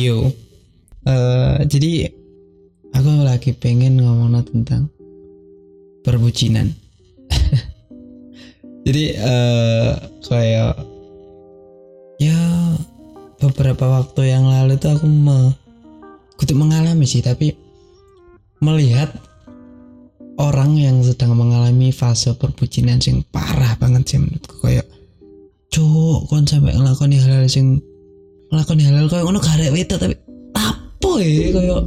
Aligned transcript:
Leo 0.00 0.32
Eh, 1.00 1.58
jadi 1.64 2.12
aku 2.92 3.08
lagi 3.24 3.56
pengen 3.56 4.04
ngomong 4.04 4.36
tentang 4.44 4.92
perbucinan. 6.04 6.68
Jadi 8.84 9.04
eh 9.16 9.92
kayak 10.24 10.76
ya 12.20 12.40
beberapa 13.40 14.00
waktu 14.00 14.28
yang 14.28 14.44
lalu 14.44 14.76
tuh 14.76 14.92
aku 14.92 15.08
me, 15.08 15.56
kudu 16.36 16.52
mengalami 16.52 17.08
sih 17.08 17.24
tapi 17.24 17.56
melihat 18.60 19.08
orang 20.36 20.76
yang 20.76 21.00
sedang 21.00 21.32
mengalami 21.32 21.96
fase 21.96 22.36
perbucinan 22.36 23.00
sing 23.00 23.24
parah 23.32 23.72
banget 23.80 24.04
sih 24.04 24.18
menurutku. 24.20 24.68
Kayak 24.68 24.84
cuk 25.72 26.28
kon 26.28 26.44
sampai 26.44 26.76
ngelakoni 26.76 27.16
hal-hal 27.16 27.48
sing 27.48 27.80
ngelakoni 28.50 28.82
hal-hal 28.82 29.06
kayak 29.06 29.24
ngono 29.26 29.38
garek 29.38 29.70
wedok 29.70 29.98
tapi 30.02 30.16
apa 30.58 31.10
ya 31.22 31.48
kayak 31.54 31.82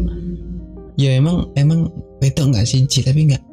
ya 0.95 1.09
emang 1.20 1.52
emang 1.59 1.91
wedok 2.23 2.55
nggak 2.55 2.63
siji 2.63 3.03
tapi 3.03 3.27
nggak 3.27 3.44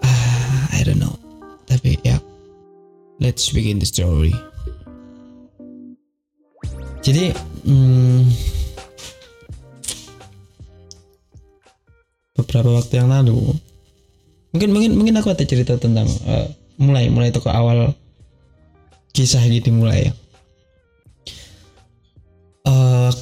ah 0.00 0.64
I 0.72 0.80
don't 0.80 0.96
know. 0.96 1.12
Tapi 1.68 2.00
ya 2.00 2.16
let's 3.20 3.52
begin 3.52 3.76
the 3.76 3.88
story. 3.88 4.32
Jadi 7.02 7.34
hmm, 7.68 8.32
beberapa 12.38 12.80
waktu 12.80 13.02
yang 13.02 13.12
lalu 13.12 13.52
mungkin 14.56 14.70
mungkin 14.72 14.92
mungkin 14.96 15.14
aku 15.20 15.32
ada 15.32 15.44
cerita 15.44 15.76
tentang 15.76 16.08
eh, 16.08 16.48
mulai 16.80 17.12
mulai 17.12 17.28
toko 17.28 17.52
awal 17.52 17.92
kisah 19.12 19.44
gitu 19.48 19.72
mulai 19.72 20.08
ya 20.08 20.12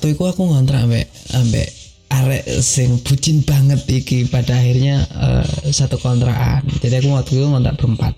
waktu 0.01 0.17
itu 0.17 0.25
aku 0.25 0.49
ngontrak 0.49 0.89
ambek 0.89 1.13
ambek 1.37 1.69
arek 2.09 2.45
sing 2.65 3.05
bucin 3.05 3.45
banget 3.45 3.85
iki 3.85 4.25
pada 4.33 4.57
akhirnya 4.57 5.05
eh, 5.05 5.45
satu 5.77 6.01
kontrakan. 6.01 6.65
Jadi 6.81 7.05
aku 7.05 7.13
waktu 7.13 7.37
itu 7.37 7.45
ngontrak 7.45 7.77
berempat. 7.77 8.17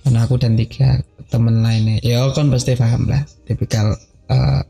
Karena 0.00 0.24
aku 0.24 0.40
dan 0.40 0.56
tiga 0.56 1.04
temen 1.28 1.60
lainnya. 1.60 2.00
Ya 2.00 2.24
kan 2.32 2.48
pasti 2.48 2.72
paham 2.72 3.04
lah. 3.04 3.20
Tipikal 3.44 3.92
uh, 4.32 4.64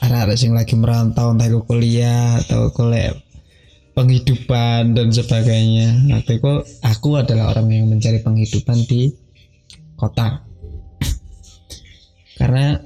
arek-arek 0.00 0.40
sing 0.40 0.56
lagi 0.56 0.72
merantau 0.72 1.36
entah 1.36 1.44
itu 1.44 1.60
kuliah 1.68 2.40
atau 2.40 2.72
kuliah 2.72 3.12
penghidupan 3.92 4.96
dan 4.96 5.12
sebagainya. 5.12 6.16
Waktu 6.16 6.40
itu 6.40 6.52
aku 6.80 7.20
adalah 7.20 7.52
orang 7.52 7.68
yang 7.68 7.92
mencari 7.92 8.24
penghidupan 8.24 8.88
di 8.88 9.12
kota. 10.00 10.48
Karena 12.40 12.80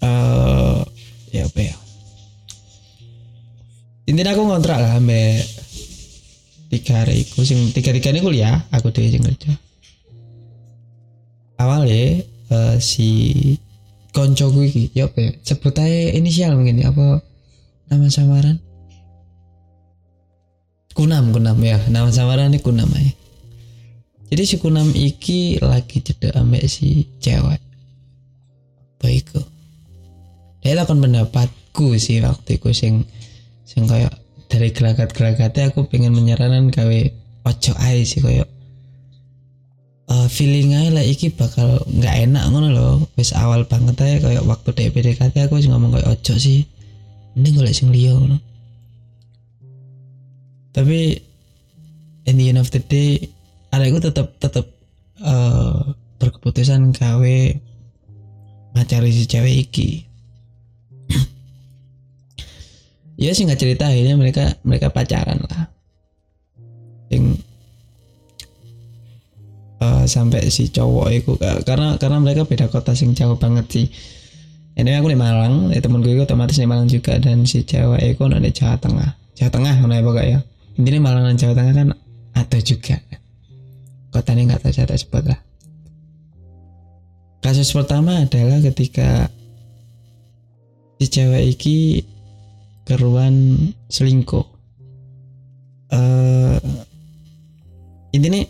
eh 0.00 0.93
ya 1.34 1.50
apa 1.50 1.60
ya? 1.60 1.74
Intinya 4.06 4.30
aku 4.36 4.42
ngontrak 4.46 4.78
lah 4.78 5.02
ambek 5.02 5.42
tiga 6.70 7.02
hari 7.02 7.26
iku. 7.26 7.42
Sing 7.42 7.74
tiga 7.74 7.90
tiga 7.90 8.14
ini 8.14 8.22
kuliah 8.22 8.62
aku 8.70 8.94
dhewe 8.94 9.10
sing 9.10 9.26
kerja. 9.26 9.50
Awalnya 11.58 12.22
eh, 12.54 12.76
si 12.78 13.10
konco 14.14 14.54
gue 14.54 14.70
iki 14.70 14.94
ya 14.94 15.10
apa 15.10 15.18
ya? 15.18 15.30
Sebut 15.42 15.74
aja 15.74 16.14
inisial 16.14 16.54
mungkin 16.54 16.78
ya 16.78 16.94
apa 16.94 17.18
nama 17.90 18.06
samaran? 18.06 18.62
Kunam 20.94 21.34
kunam 21.34 21.58
ya. 21.58 21.82
Nama 21.90 22.06
samaran 22.14 22.54
ini 22.54 22.62
kunam 22.62 22.86
aja 22.94 23.24
jadi 24.34 24.42
si 24.50 24.56
kunam 24.58 24.90
iki 24.90 25.62
lagi 25.62 26.02
cedek 26.02 26.34
ambek 26.34 26.66
si 26.66 27.06
cewek. 27.22 27.62
Baikku 28.98 29.53
dia 30.64 30.72
lakukan 30.72 31.04
pendapatku 31.04 32.00
sih 32.00 32.24
waktu 32.24 32.56
itu 32.56 32.72
sing 32.72 33.04
sing 33.68 33.84
kayak 33.84 34.16
dari 34.48 34.72
gelagat-gelagatnya 34.72 35.68
aku 35.68 35.84
pengen 35.92 36.16
menyarankan 36.16 36.72
gawe 36.72 37.00
ojo 37.44 37.72
ae 37.84 38.00
sih 38.08 38.24
kayak 38.24 38.48
eh 40.04 40.28
feeling 40.28 40.72
aja 40.72 41.00
lah 41.00 41.04
iki 41.04 41.32
bakal 41.32 41.80
nggak 41.88 42.28
enak 42.28 42.44
ngono 42.48 42.68
loh 42.72 42.94
wis 43.16 43.36
awal 43.36 43.64
banget 43.68 43.96
aja 44.00 44.16
kayak 44.24 44.44
waktu 44.44 44.72
DPDKT 44.72 45.48
aku 45.48 45.60
sih 45.60 45.68
ngomong 45.72 45.96
kayak 45.96 46.08
ojo 46.16 46.34
sih. 46.36 46.64
Ini 47.34 47.48
gue 47.50 47.66
sing 47.74 47.90
liya 47.90 48.14
ngono. 48.14 48.38
Tapi 50.70 51.18
in 52.24 52.34
the 52.40 52.46
end 52.52 52.60
of 52.60 52.72
the 52.72 52.80
day 52.80 53.20
adekku 53.72 54.00
tetap 54.00 54.36
tetap 54.40 54.64
eh 55.20 55.80
berkeputusan 56.20 56.94
gawe 56.96 57.36
ngacari 58.74 59.10
si 59.12 59.24
cewek 59.28 59.56
iki 59.68 60.13
ya 63.20 63.30
sih 63.34 63.46
nggak 63.46 63.60
cerita. 63.60 63.90
Akhirnya 63.90 64.16
mereka 64.18 64.54
mereka 64.66 64.90
pacaran 64.90 65.38
lah. 65.44 65.70
Yang 67.10 67.42
eh, 69.82 70.04
sampai 70.08 70.48
si 70.50 70.70
cowok 70.70 71.08
itu 71.12 71.32
karena 71.38 71.96
karena 71.98 72.18
mereka 72.22 72.48
beda 72.48 72.66
kota 72.70 72.96
sing 72.96 73.12
jauh 73.12 73.38
banget 73.38 73.66
sih. 73.70 73.86
Ini 74.74 74.98
aku 74.98 75.14
di 75.14 75.18
Malang 75.18 75.70
ya 75.70 75.78
temen 75.78 76.02
gue 76.02 76.18
otomatis 76.18 76.58
di 76.58 76.66
Malang 76.66 76.90
juga. 76.90 77.14
Dan 77.22 77.46
si 77.46 77.62
cewek 77.62 78.02
itu 78.02 78.22
di 78.26 78.50
Jawa 78.50 78.74
Tengah. 78.82 79.10
Jawa 79.38 79.50
Tengah 79.50 79.74
mana 79.86 79.98
ya. 79.98 80.02
Pokoknya 80.02 80.38
intinya 80.74 81.00
Malang 81.10 81.24
dan 81.30 81.36
Jawa 81.38 81.54
Tengah 81.54 81.74
kan 81.78 81.88
ada 82.34 82.58
juga. 82.58 82.96
Kota 84.10 84.30
ini 84.34 84.50
nggak 84.50 84.66
tahu 84.66 84.74
saya 84.74 84.98
sebut 84.98 85.24
lah. 85.30 85.38
Kasus 87.44 87.76
pertama 87.76 88.24
adalah 88.24 88.56
ketika 88.64 89.28
si 90.96 91.06
cewek 91.12 91.44
iki 91.54 92.00
keruan 92.84 93.56
selingkuh. 93.88 94.46
Eh 95.92 96.60
intinya 98.14 98.40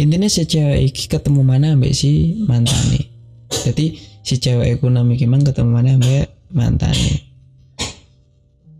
intinya 0.00 0.28
si 0.30 0.46
cewek 0.48 0.80
iki 0.90 1.10
ketemu 1.10 1.42
mana 1.42 1.74
ambek 1.74 1.92
si 1.92 2.40
mantane? 2.46 3.10
Jadi 3.50 3.98
si 4.22 4.34
cewek 4.38 4.78
iku 4.78 4.90
nami 4.90 5.18
ketemu 5.18 5.70
mana 5.70 5.98
ambek 5.98 6.30
mantane? 6.54 7.22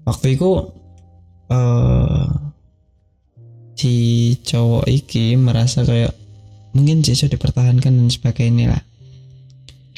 Waktu 0.06 0.38
itu 0.38 0.50
eh 1.52 2.26
si 3.76 3.92
cowok 4.40 4.88
iki 4.88 5.36
merasa 5.36 5.84
kayak 5.84 6.16
mungkin 6.72 7.04
sih 7.04 7.16
dipertahankan 7.28 7.92
dan 7.92 8.08
sebagainya 8.08 8.72
lah. 8.72 8.82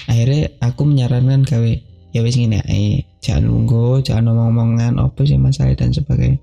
Akhirnya 0.09 0.54
aku 0.62 0.88
menyarankan 0.88 1.44
gawe 1.44 1.72
ya 2.15 2.20
wis 2.25 2.38
ngene 2.38 2.65
ae 2.65 3.07
jangan 3.18 3.50
nunggu 3.50 4.02
jangan 4.06 4.30
ngomong-ngomongan 4.30 4.98
apa 5.02 5.20
sih 5.26 5.38
masalah 5.38 5.74
dan 5.74 5.90
sebagainya. 5.90 6.38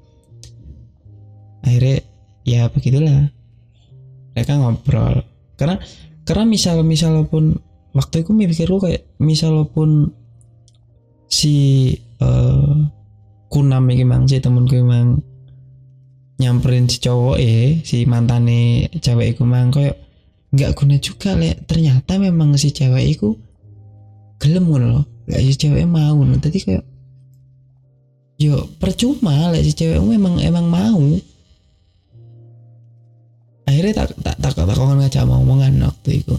Akhirnya 1.65 1.97
ya 2.45 2.67
begitulah. 2.69 3.31
Mereka 4.35 4.53
ngobrol. 4.59 5.23
Karena 5.55 5.79
karena 6.27 6.43
misal 6.43 6.83
misal 6.83 7.25
pun 7.25 7.57
waktu 7.95 8.27
itu 8.27 8.31
mikirku 8.35 8.77
kayak 8.83 9.07
misal 9.23 9.65
pun 9.71 10.11
si 11.31 11.55
eh 12.19 12.77
kunam 13.49 13.87
iki 13.87 14.03
mang 14.03 14.27
si 14.27 14.43
temenku 14.43 14.75
mang 14.83 15.23
nyamperin 16.35 16.91
si 16.91 16.99
cowok 16.99 17.39
eh 17.39 17.79
si 17.87 18.03
mantane 18.03 18.91
cewek 18.99 19.37
iku 19.37 19.47
mang 19.47 19.71
kayak 19.71 19.95
nggak 20.51 20.75
guna 20.75 20.95
juga 20.99 21.35
lek 21.39 21.63
ternyata 21.63 22.19
memang 22.19 22.59
si 22.59 22.75
cewek 22.75 23.05
iku 23.15 23.39
gelem 24.39 24.67
loh 24.67 25.14
lek 25.25 25.41
si 25.41 25.53
cewek 25.57 25.85
mau 25.89 26.13
ngono 26.13 26.37
tadi 26.37 26.61
kayak 26.61 26.85
yo 28.37 28.69
percuma 28.77 29.49
lek 29.49 29.65
si 29.65 29.73
cewek 29.73 29.97
memang 30.01 30.37
emang 30.41 30.65
mau. 30.69 31.01
Akhirnya 33.65 34.05
tak 34.05 34.13
tak 34.21 34.37
tak 34.37 34.53
tak 34.53 34.65
tak 34.69 34.77
ngajak 34.77 35.25
omongan 35.25 35.73
waktu 35.81 36.21
itu. 36.21 36.35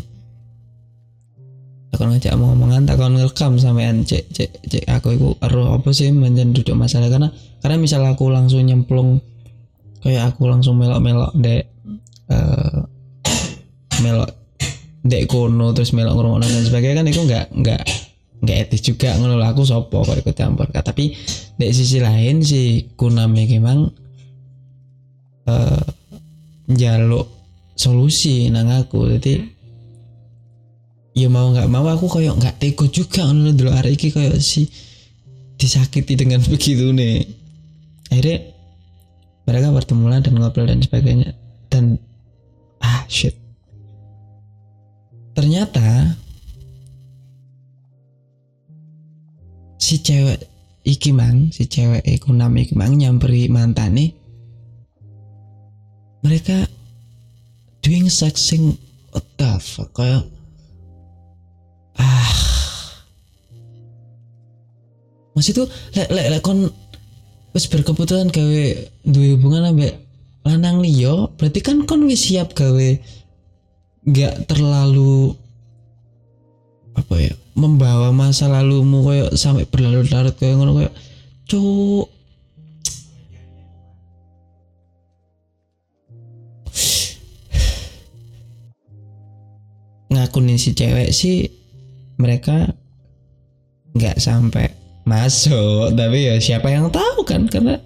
Tak 1.91 2.07
ngajak 2.07 2.33
omongan 2.39 2.87
tak 2.87 3.03
ngerekam 3.03 3.59
sampean 3.59 4.07
cek 4.07 4.31
cek 4.31 4.51
cek 4.71 4.85
aku 4.87 5.19
itu 5.19 5.29
ero 5.43 5.75
apa 5.75 5.91
sih 5.91 6.15
menjen 6.15 6.55
duduk 6.55 6.79
masalah. 6.79 7.11
Karena 7.11 7.29
karena 7.59 7.77
misal 7.83 8.07
aku 8.07 8.31
langsung 8.31 8.63
nyemplung 8.63 9.19
kayak 10.07 10.31
aku 10.31 10.47
langsung 10.47 10.79
melok-melok 10.79 11.35
dek 11.35 11.67
eh 12.31 12.79
melok 14.07 14.31
dek 15.03 15.27
kono 15.27 15.75
terus 15.75 15.91
melok 15.91 16.15
ngurung 16.15 16.43
dan 16.43 16.63
sebagainya 16.63 17.03
kan 17.03 17.07
itu 17.11 17.21
nggak 17.27 17.47
nggak 17.59 17.83
nggak 18.47 18.71
etis 18.71 18.87
juga 18.87 19.19
ngono 19.19 19.35
lah, 19.35 19.51
aku 19.51 19.67
sopo 19.67 20.07
kok 20.07 20.15
ikut 20.15 20.39
campur? 20.39 20.71
Tapi 20.71 21.11
di 21.59 21.67
sisi 21.75 21.99
lain 21.99 22.47
si 22.47 22.95
kuname 22.95 23.51
memang 23.51 23.91
eh 25.51 25.85
jaluk 26.71 27.27
solusi 27.75 28.47
nang 28.55 28.71
aku. 28.71 29.11
Jadi 29.19 29.35
ya 31.19 31.27
mau 31.27 31.51
nggak 31.51 31.67
mau 31.67 31.91
aku 31.91 32.07
kayak 32.07 32.39
nggak 32.39 32.57
tega 32.63 32.87
juga 32.87 33.27
ngono 33.27 33.51
dulu 33.51 33.71
hari 33.75 33.99
ini 33.99 34.09
kayak 34.15 34.39
si 34.39 34.71
disakiti 35.57 36.15
dengan 36.15 36.39
begitu 36.53 36.93
nih 36.93 37.25
akhirnya 38.13 38.55
mereka 39.47 39.69
bertemu 39.71 40.05
lah 40.11 40.21
dan 40.23 40.35
ngobrol 40.39 40.67
dan 40.67 40.83
sebagainya. 40.83 41.31
Dan 41.71 41.99
ah 42.83 43.03
shit. 43.07 43.35
Ternyata 45.39 46.17
si 49.77 50.01
cewek 50.01 50.41
iki 50.87 51.11
mang 51.13 51.53
si 51.53 51.69
cewek 51.69 52.03
iku 52.07 52.33
nam 52.33 52.57
iki 52.57 52.73
mang 52.73 52.97
nyamperi 52.97 53.51
mantane 53.51 54.17
mereka 56.25 56.67
doing 57.85 58.11
sex 58.11 58.51
sing 58.51 58.75
what 59.15 59.27
the 59.39 59.51
fuck 59.63 59.93
kayak 59.95 60.27
ah. 62.01 62.33
Masih 65.37 65.53
tuh 65.53 65.69
lek 65.93 66.09
lek 66.09 66.27
lek 66.33 66.43
kon 66.43 66.73
wis 67.53 67.69
berkeputusan 67.69 68.33
gawe 68.33 68.65
duwe 69.05 69.37
hubungan 69.37 69.69
ambek 69.69 70.01
lanang 70.49 70.81
liyo 70.81 71.29
berarti 71.37 71.61
kan 71.61 71.85
kon 71.85 72.09
wis 72.09 72.25
siap 72.25 72.57
gawe 72.57 72.89
nggak 74.07 74.49
terlalu 74.49 75.37
apa 76.97 77.15
ya 77.21 77.35
membawa 77.57 78.13
masa 78.13 78.49
lalumu 78.49 79.05
kayak 79.05 79.37
sampai 79.37 79.69
berlarut-larut 79.69 80.33
kayak 80.37 80.57
ngono 80.57 80.73
kayak 80.81 80.95
cuk. 81.49 82.09
Ngakunin 90.13 90.57
si 90.57 90.73
cewek 90.73 91.13
sih 91.13 91.49
mereka 92.17 92.73
nggak 93.97 94.17
sampai 94.21 94.73
masuk 95.07 95.95
tapi 95.97 96.29
ya 96.29 96.37
siapa 96.41 96.69
yang 96.73 96.91
tahu 96.91 97.23
kan 97.23 97.49
karena 97.49 97.81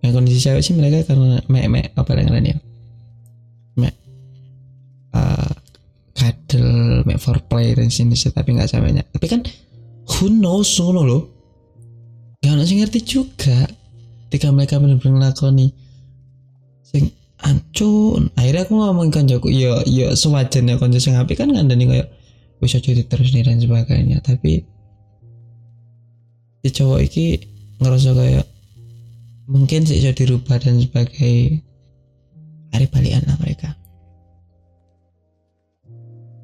yang 0.00 0.12
kondisi 0.16 0.40
cewek 0.40 0.64
sih 0.64 0.74
mereka 0.76 1.04
karena 1.06 1.40
me 1.48 1.68
me 1.68 1.92
apa 1.94 2.10
yang 2.16 2.34
ya 2.40 2.56
kadel 6.20 7.00
me 7.08 7.16
foreplay 7.16 7.72
dan 7.72 7.88
sini 7.88 8.12
tapi 8.12 8.52
nggak 8.52 8.68
sampainya 8.68 9.00
tapi 9.08 9.24
kan 9.24 9.40
who 10.18 10.26
knows 10.28 10.68
ngono 10.76 11.02
loh. 11.06 11.22
Gak 12.40 12.56
ada 12.56 12.64
sih 12.64 12.80
ngerti 12.80 13.00
juga. 13.04 13.68
Ketika 14.28 14.50
mereka 14.54 14.78
benar-benar 14.80 15.34
nih 15.34 15.70
sing 16.86 17.10
ancun. 17.42 18.30
Akhirnya 18.34 18.66
aku 18.66 18.74
ngomong 18.78 19.10
kan 19.10 19.26
jago 19.26 19.50
iya 19.50 19.82
iya 19.86 20.14
sewajarnya 20.14 20.78
konco 20.78 20.98
sing 20.98 21.18
api 21.18 21.34
kan 21.38 21.50
ngandani 21.50 21.86
kayak 21.86 22.08
bisa 22.60 22.78
jadi 22.78 23.06
terus 23.06 23.32
nih 23.32 23.44
dan 23.46 23.58
sebagainya. 23.58 24.18
Tapi 24.22 24.62
si 26.60 26.68
cowok 26.68 27.00
iki 27.00 27.26
ngerasa 27.80 28.12
kayak 28.12 28.46
mungkin 29.50 29.82
sih 29.88 29.98
bisa 29.98 30.12
dirubah 30.14 30.60
dan 30.62 30.78
sebagai 30.78 31.64
hari 32.70 32.86
balian 32.86 33.24
lah 33.26 33.36
mereka 33.42 33.69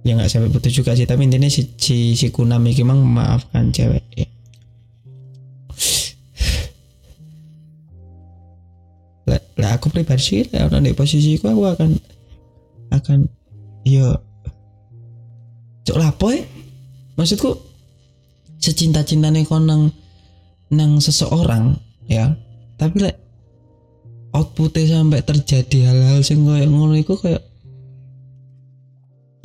ya 0.07 0.15
nggak 0.15 0.31
sampai 0.31 0.55
putus 0.55 0.71
juga 0.71 0.95
sih 0.95 1.03
tapi 1.03 1.27
intinya 1.27 1.51
si 1.51 1.67
si, 1.75 2.15
si 2.15 2.31
Kunam 2.31 2.63
iki 2.71 2.87
memang 2.87 3.03
memaafkan 3.03 3.75
cewek. 3.75 4.07
Lah, 9.27 9.43
lah 9.59 9.71
aku 9.75 9.91
pribadi 9.91 10.23
sih 10.23 10.43
lah 10.55 10.71
di 10.79 10.95
posisiku 10.95 11.51
aku 11.51 11.63
akan 11.67 11.91
akan 12.95 13.27
ya 13.83 14.15
cok 15.83 15.99
lapo 15.99 16.31
ya. 16.31 16.47
Maksudku 17.19 17.51
secinta 18.63 19.03
cintanya 19.03 19.43
kau 19.43 19.59
nang 19.59 19.91
nang 20.71 21.03
seseorang 21.03 21.75
ya. 22.07 22.31
Tapi 22.79 23.11
lek 23.11 23.17
outputnya 24.31 25.03
sampai 25.03 25.25
terjadi 25.27 25.91
hal-hal 25.91 26.21
sing 26.23 26.47
kayak 26.47 26.71
ngono 26.71 26.95
iku 26.95 27.19
kayak 27.19 27.43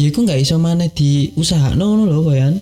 ya 0.01 0.09
iku 0.09 0.25
nggak 0.25 0.41
iso 0.41 0.57
mana 0.57 0.89
di 0.89 1.29
usaha 1.37 1.77
ngono 1.77 2.09
loh 2.09 2.25
kayak 2.25 2.57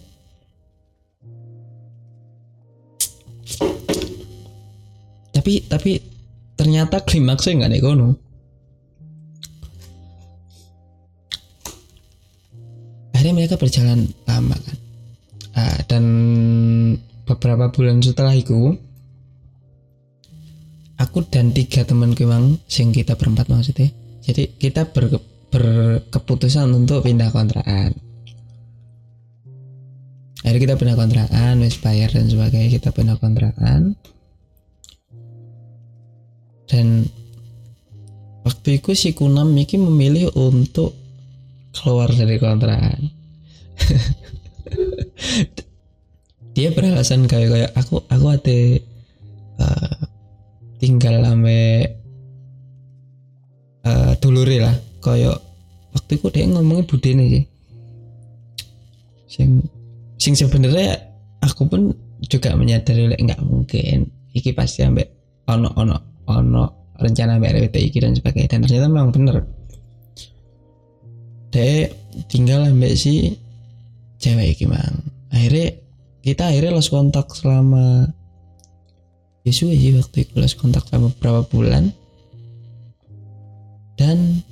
tapi 5.31 5.63
tapi 5.71 5.91
ternyata 6.59 6.99
klimaksnya 7.07 7.63
nggak 7.63 7.71
nih 7.71 7.81
kono. 7.81 8.09
Akhirnya 13.15 13.33
mereka 13.33 13.55
berjalan 13.55 14.11
lama 14.27 14.59
kan. 14.59 14.77
Uh, 15.55 15.79
dan 15.87 16.03
beberapa 17.23 17.71
bulan 17.71 18.03
setelah 18.03 18.35
itu 18.35 18.75
aku 20.99 21.23
dan 21.31 21.55
tiga 21.55 21.87
temanku 21.87 22.27
memang 22.27 22.59
sing 22.67 22.91
kita 22.91 23.15
berempat 23.15 23.47
maksudnya. 23.47 23.89
Jadi 24.19 24.59
kita 24.59 24.91
ber, 24.91 25.17
berkeputusan 25.49 26.69
untuk 26.73 27.05
pindah 27.05 27.29
kontrakan. 27.33 27.93
Akhirnya 30.39 30.71
kita 30.71 30.79
pindah 30.79 30.95
kontrakan 30.95 31.59
wis 31.65 31.75
bayar 31.83 32.15
dan 32.15 32.31
sebagainya 32.31 32.79
kita 32.79 32.95
pindah 32.95 33.19
kontrakan. 33.19 33.99
Dan 36.69 37.09
waktu 38.45 38.77
itu 38.79 38.93
si 38.93 39.17
Kunam 39.17 39.51
Miki 39.51 39.81
memilih 39.81 40.31
untuk 40.37 40.93
keluar 41.75 42.13
dari 42.13 42.39
kontrakan. 42.39 43.09
Dia 46.55 46.71
beralasan 46.73 47.25
kayak 47.25 47.49
kayak 47.49 47.71
aku 47.75 48.03
aku 48.07 48.27
ada 48.29 48.59
uh, 49.63 49.97
tinggal 50.79 51.25
ame 51.25 51.89
uh, 53.83 54.13
dulure 54.19 54.59
lah 54.63 54.88
kayak 55.15 55.37
waktu 55.95 56.11
itu 56.17 56.27
dia 56.29 56.45
ngomongnya 56.45 56.85
budene 56.85 57.25
sih 57.29 57.43
sing 59.29 59.49
sing 60.19 60.33
sebenarnya 60.35 61.09
aku 61.45 61.69
pun 61.69 61.93
juga 62.27 62.51
menyadari 62.55 63.07
like, 63.07 63.23
nggak 63.23 63.41
mungkin. 63.45 64.11
Iki 64.35 64.51
pasti 64.51 64.83
ambek 64.83 65.07
ono 65.47 65.71
ono 65.79 65.95
ono 66.27 66.63
rencana 66.99 67.39
ambek 67.39 67.71
iki 67.71 67.97
dan 68.03 68.13
sebagainya. 68.17 68.51
Dan 68.51 68.59
ternyata 68.67 68.87
memang 68.91 69.11
bener. 69.15 69.35
Dia 71.49 71.89
tinggal 72.27 72.67
ambek 72.67 72.93
si 72.99 73.39
cewek 74.19 74.59
iki 74.59 74.65
mang. 74.67 74.99
Akhirnya 75.31 75.79
kita 76.19 76.51
akhirnya 76.51 76.75
lost 76.75 76.91
kontak 76.91 77.31
selama 77.31 78.11
ya 79.47 79.51
sih 79.55 79.95
waktu 79.95 80.27
itu 80.27 80.33
lost 80.35 80.59
kontak 80.59 80.83
selama 80.91 81.15
beberapa 81.15 81.41
bulan. 81.47 81.95
Dan 83.95 84.43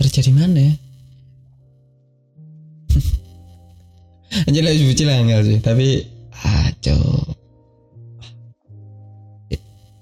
terjadi 0.00 0.32
mana 0.32 0.72
ya? 0.72 0.74
Anjir 4.48 4.64
lah 4.64 4.72
buci 4.72 5.04
lah 5.04 5.20
enggak 5.20 5.44
sih. 5.44 5.60
Tapi 5.60 6.08
aco 6.32 6.96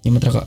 nyemet 0.07 0.23
rokok. 0.23 0.47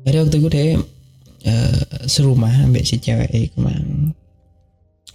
Jadi 0.00 0.16
waktu 0.16 0.36
itu 0.42 0.48
deh 0.50 0.74
uh, 1.46 1.82
serumah 2.08 2.66
ambek 2.66 2.82
si 2.86 2.98
cewek 2.98 3.30
itu 3.30 3.58
mang. 3.58 4.10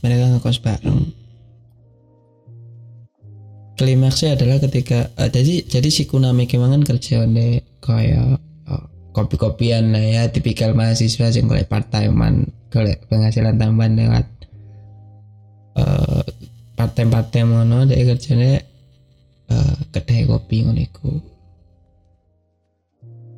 Mereka 0.04 0.38
ngekos 0.38 0.62
bareng 0.62 1.25
klimaksnya 3.76 4.40
adalah 4.40 4.58
ketika 4.64 5.12
uh, 5.20 5.28
jadi 5.28 5.68
jadi 5.68 5.90
si 5.92 6.08
Kunami 6.08 6.48
kemangan 6.48 6.84
kerja 6.88 7.28
kayak 7.84 8.40
uh, 8.68 8.86
kopi-kopian 9.12 9.92
lah 9.92 10.04
ya 10.04 10.24
tipikal 10.32 10.72
mahasiswa 10.72 11.32
yang 11.32 11.52
kayak 11.52 11.68
part 11.68 11.88
time 11.92 12.16
man 12.16 12.36
kayak 12.72 13.04
penghasilan 13.12 13.60
tambahan 13.60 14.00
lewat 14.00 14.28
uh, 15.80 16.24
part 16.76 16.92
time 16.96 17.12
part 17.12 17.30
time 17.32 17.52
mana 17.52 17.84
dia 17.88 18.04
kerjanya 18.04 18.64
uh, 19.52 19.76
kedai 19.92 20.24
kopi 20.28 20.64
ngono 20.66 21.36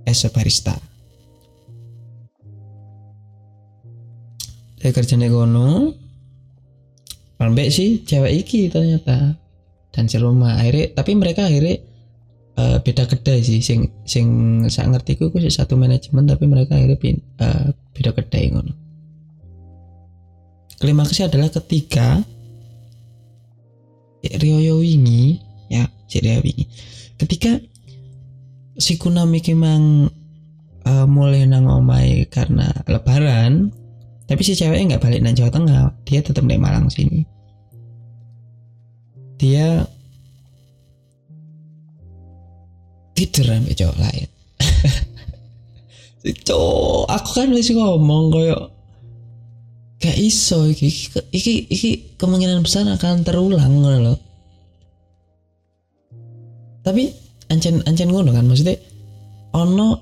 es 0.08 0.24
barista. 0.32 0.72
Dia 4.80 4.96
kerjanya 4.96 5.28
kono 5.28 5.92
ambek 7.44 7.70
sih 7.76 8.08
cewek 8.08 8.48
iki 8.48 8.72
ternyata 8.72 9.36
dan 9.98 10.06
serumah 10.06 10.62
akhirnya 10.62 10.94
tapi 10.94 11.18
mereka 11.18 11.50
akhirnya 11.50 11.82
uh, 12.54 12.78
beda 12.86 13.10
kedai 13.10 13.42
sih. 13.42 13.66
Sing 13.66 13.90
sing 14.06 14.28
saya 14.70 14.94
ngerti 14.94 15.18
ku 15.18 15.34
satu 15.34 15.74
manajemen 15.74 16.30
tapi 16.30 16.46
mereka 16.46 16.78
akhirnya 16.78 17.02
pin, 17.02 17.18
uh, 17.42 17.74
beda 17.98 18.14
kedai 18.14 18.54
ngono. 18.54 18.74
Klimaksnya 20.78 21.34
adalah 21.34 21.50
ketika 21.50 22.22
Rioyo 24.22 24.86
wingi 24.86 25.42
ya 25.74 25.90
Rio 26.14 26.46
wingi. 26.46 26.70
Ketika 27.18 27.58
si 28.78 29.02
Kunami 29.02 29.42
memang 29.42 30.14
uh, 30.86 31.08
mulai 31.10 31.50
nang 31.50 31.66
omai 31.66 32.30
karena 32.30 32.70
lebaran 32.86 33.74
tapi 34.30 34.46
si 34.46 34.54
ceweknya 34.54 34.94
nggak 34.94 35.04
balik 35.10 35.26
nang 35.26 35.34
Jawa 35.34 35.50
Tengah. 35.50 35.82
Dia 36.06 36.22
tetap 36.22 36.46
di 36.46 36.62
Malang 36.62 36.94
sini 36.94 37.37
dia 39.38 39.86
tidur 43.18 43.46
sampai 43.50 43.74
cowok 43.74 43.98
lain 43.98 44.30
cok 46.48 47.06
aku 47.10 47.30
kan 47.34 47.50
wis 47.54 47.70
ngomong 47.74 48.30
koyo 48.34 48.58
gak 49.98 50.18
iso 50.18 50.70
iki 50.70 50.86
iki 50.90 51.10
iki, 51.34 51.54
iki 51.74 51.90
kemungkinan 52.22 52.62
besar 52.62 52.86
akan 52.86 53.26
terulang 53.26 53.82
ngono 53.82 54.00
loh 54.14 54.18
tapi 56.86 57.10
ancen 57.50 57.82
ancen 57.90 58.14
ngono 58.14 58.30
kan 58.30 58.46
maksudnya 58.46 58.78
ono 59.58 59.98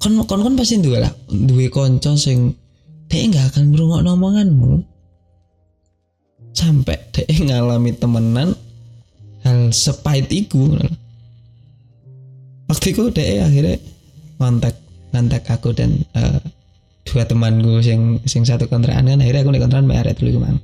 kon 0.00 0.16
kon 0.24 0.40
kon 0.40 0.56
pasti 0.56 0.80
duwe 0.80 1.04
lah 1.04 1.12
duwe 1.28 1.68
konco 1.68 2.16
sing 2.16 2.56
dia 3.06 3.28
nggak 3.28 3.54
akan 3.54 3.70
berungok 3.70 4.00
omonganmu 4.02 4.95
sampai 6.56 6.96
dia 7.12 7.28
ngalami 7.52 7.92
temenan 7.92 8.56
hal 9.44 9.70
sepahit 9.70 10.32
iku. 10.32 10.80
Waktu 12.66 12.86
itu 12.96 13.12
dia 13.12 13.44
akhirnya 13.46 13.76
kontak 14.40 14.74
kontak 15.12 15.44
aku 15.46 15.70
dan 15.76 16.02
uh, 16.16 16.40
dua 17.06 17.22
temanku 17.28 17.78
sing 17.84 18.18
sing 18.26 18.42
satu 18.42 18.66
kontrakan 18.66 19.06
kan 19.06 19.22
akhirnya 19.22 19.44
aku 19.44 19.54
di 19.54 19.62
kontrakan 19.62 19.86
bayar 19.86 20.10
dulu 20.16 20.42
mang. 20.42 20.58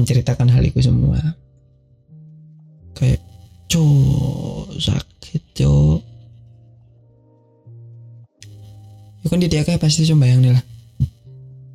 Menceritakan 0.00 0.48
hal 0.48 0.64
itu 0.64 0.80
semua. 0.80 1.20
Kayak 2.96 3.20
cok 3.70 4.66
sakit 4.82 5.42
cok 5.54 6.10
ya 9.20 9.26
kan 9.28 9.38
dia 9.40 9.62
kayak 9.62 9.80
pasti 9.80 10.08
coba 10.08 10.26
yang 10.26 10.42
lah 10.48 10.64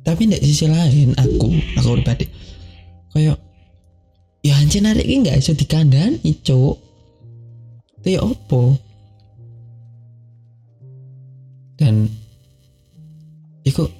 tapi 0.06 0.30
di 0.30 0.38
sisi 0.38 0.70
lain 0.70 1.10
aku 1.18 1.50
aku 1.82 1.98
pribadi 1.98 2.30
kayak 3.10 3.42
ya 4.46 4.54
anjir 4.54 4.86
narik 4.86 5.02
ini 5.02 5.26
nggak 5.26 5.42
bisa 5.42 5.52
dikandani 5.58 6.30
cok 6.46 6.76
itu 7.98 8.08
ya 8.14 8.22
opo 8.22 8.78
dan 11.74 12.06
iku 13.66 13.90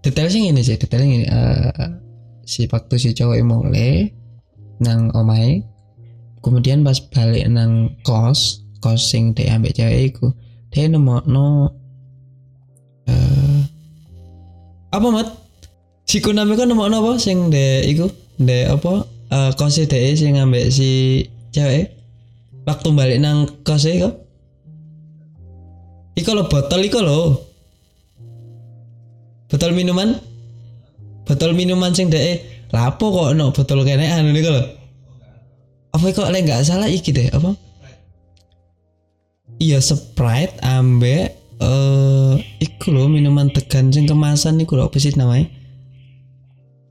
detail 0.00 0.32
sih 0.32 0.48
ini 0.48 0.64
sih 0.64 0.80
detail 0.80 1.04
ini 1.04 1.28
uh, 1.28 2.00
si 2.48 2.64
waktu 2.72 2.96
si 2.96 3.12
cowok 3.12 3.36
mulai 3.44 4.08
nang 4.80 5.12
omai 5.12 5.60
kemudian 6.40 6.80
pas 6.80 6.96
balik 7.12 7.44
nang 7.52 7.92
kos 8.00 8.64
kos 8.80 9.12
sing 9.12 9.36
dia 9.36 9.60
ambil 9.60 9.76
cewek 9.76 10.16
iku 10.16 10.32
dia 10.72 10.88
nemu 10.88 11.28
no 11.28 11.68
uh, 13.04 13.35
apa 14.96 15.08
mat 15.12 15.28
si 16.08 16.24
kunami 16.24 16.56
kan 16.56 16.72
no 16.72 16.76
apa 16.80 17.20
sing 17.20 17.52
de 17.52 17.84
iku 17.86 18.08
de 18.40 18.66
apa 18.66 19.04
uh, 19.32 19.50
kos 19.54 19.76
de 19.76 20.00
sing 20.16 20.40
ngambil 20.40 20.72
si 20.72 21.22
cewek 21.52 21.92
waktu 22.64 22.88
balik 22.96 23.18
nang 23.20 23.46
kos 23.62 23.84
kok 23.84 24.26
Iku 26.16 26.32
lo 26.32 26.48
botol 26.48 26.80
iku 26.80 27.04
lo. 27.04 27.36
Botol 29.52 29.76
minuman? 29.76 30.16
Botol 31.28 31.52
minuman 31.52 31.92
sing 31.92 32.08
deh 32.08 32.40
lapo 32.72 33.12
kok 33.12 33.36
no 33.36 33.52
botol 33.52 33.84
kene 33.84 34.08
anu 34.08 34.32
niku 34.32 34.48
lo. 34.48 34.64
Apa 35.92 36.16
kok 36.16 36.32
lek 36.32 36.48
nggak 36.48 36.64
salah 36.64 36.88
iki 36.88 37.12
deh 37.12 37.28
apa? 37.28 37.52
Iya 39.60 39.76
Sprite 39.84 40.56
ambe 40.64 41.12
eh 41.12 41.35
uh, 41.62 42.34
iku 42.58 42.92
lo 42.92 43.08
minuman 43.08 43.52
tegan 43.52 43.92
sing 43.92 44.08
kemasan 44.08 44.60
niku 44.60 44.76
lo 44.76 44.88
apa 44.88 44.96
sih 44.98 45.14
namanya? 45.14 45.48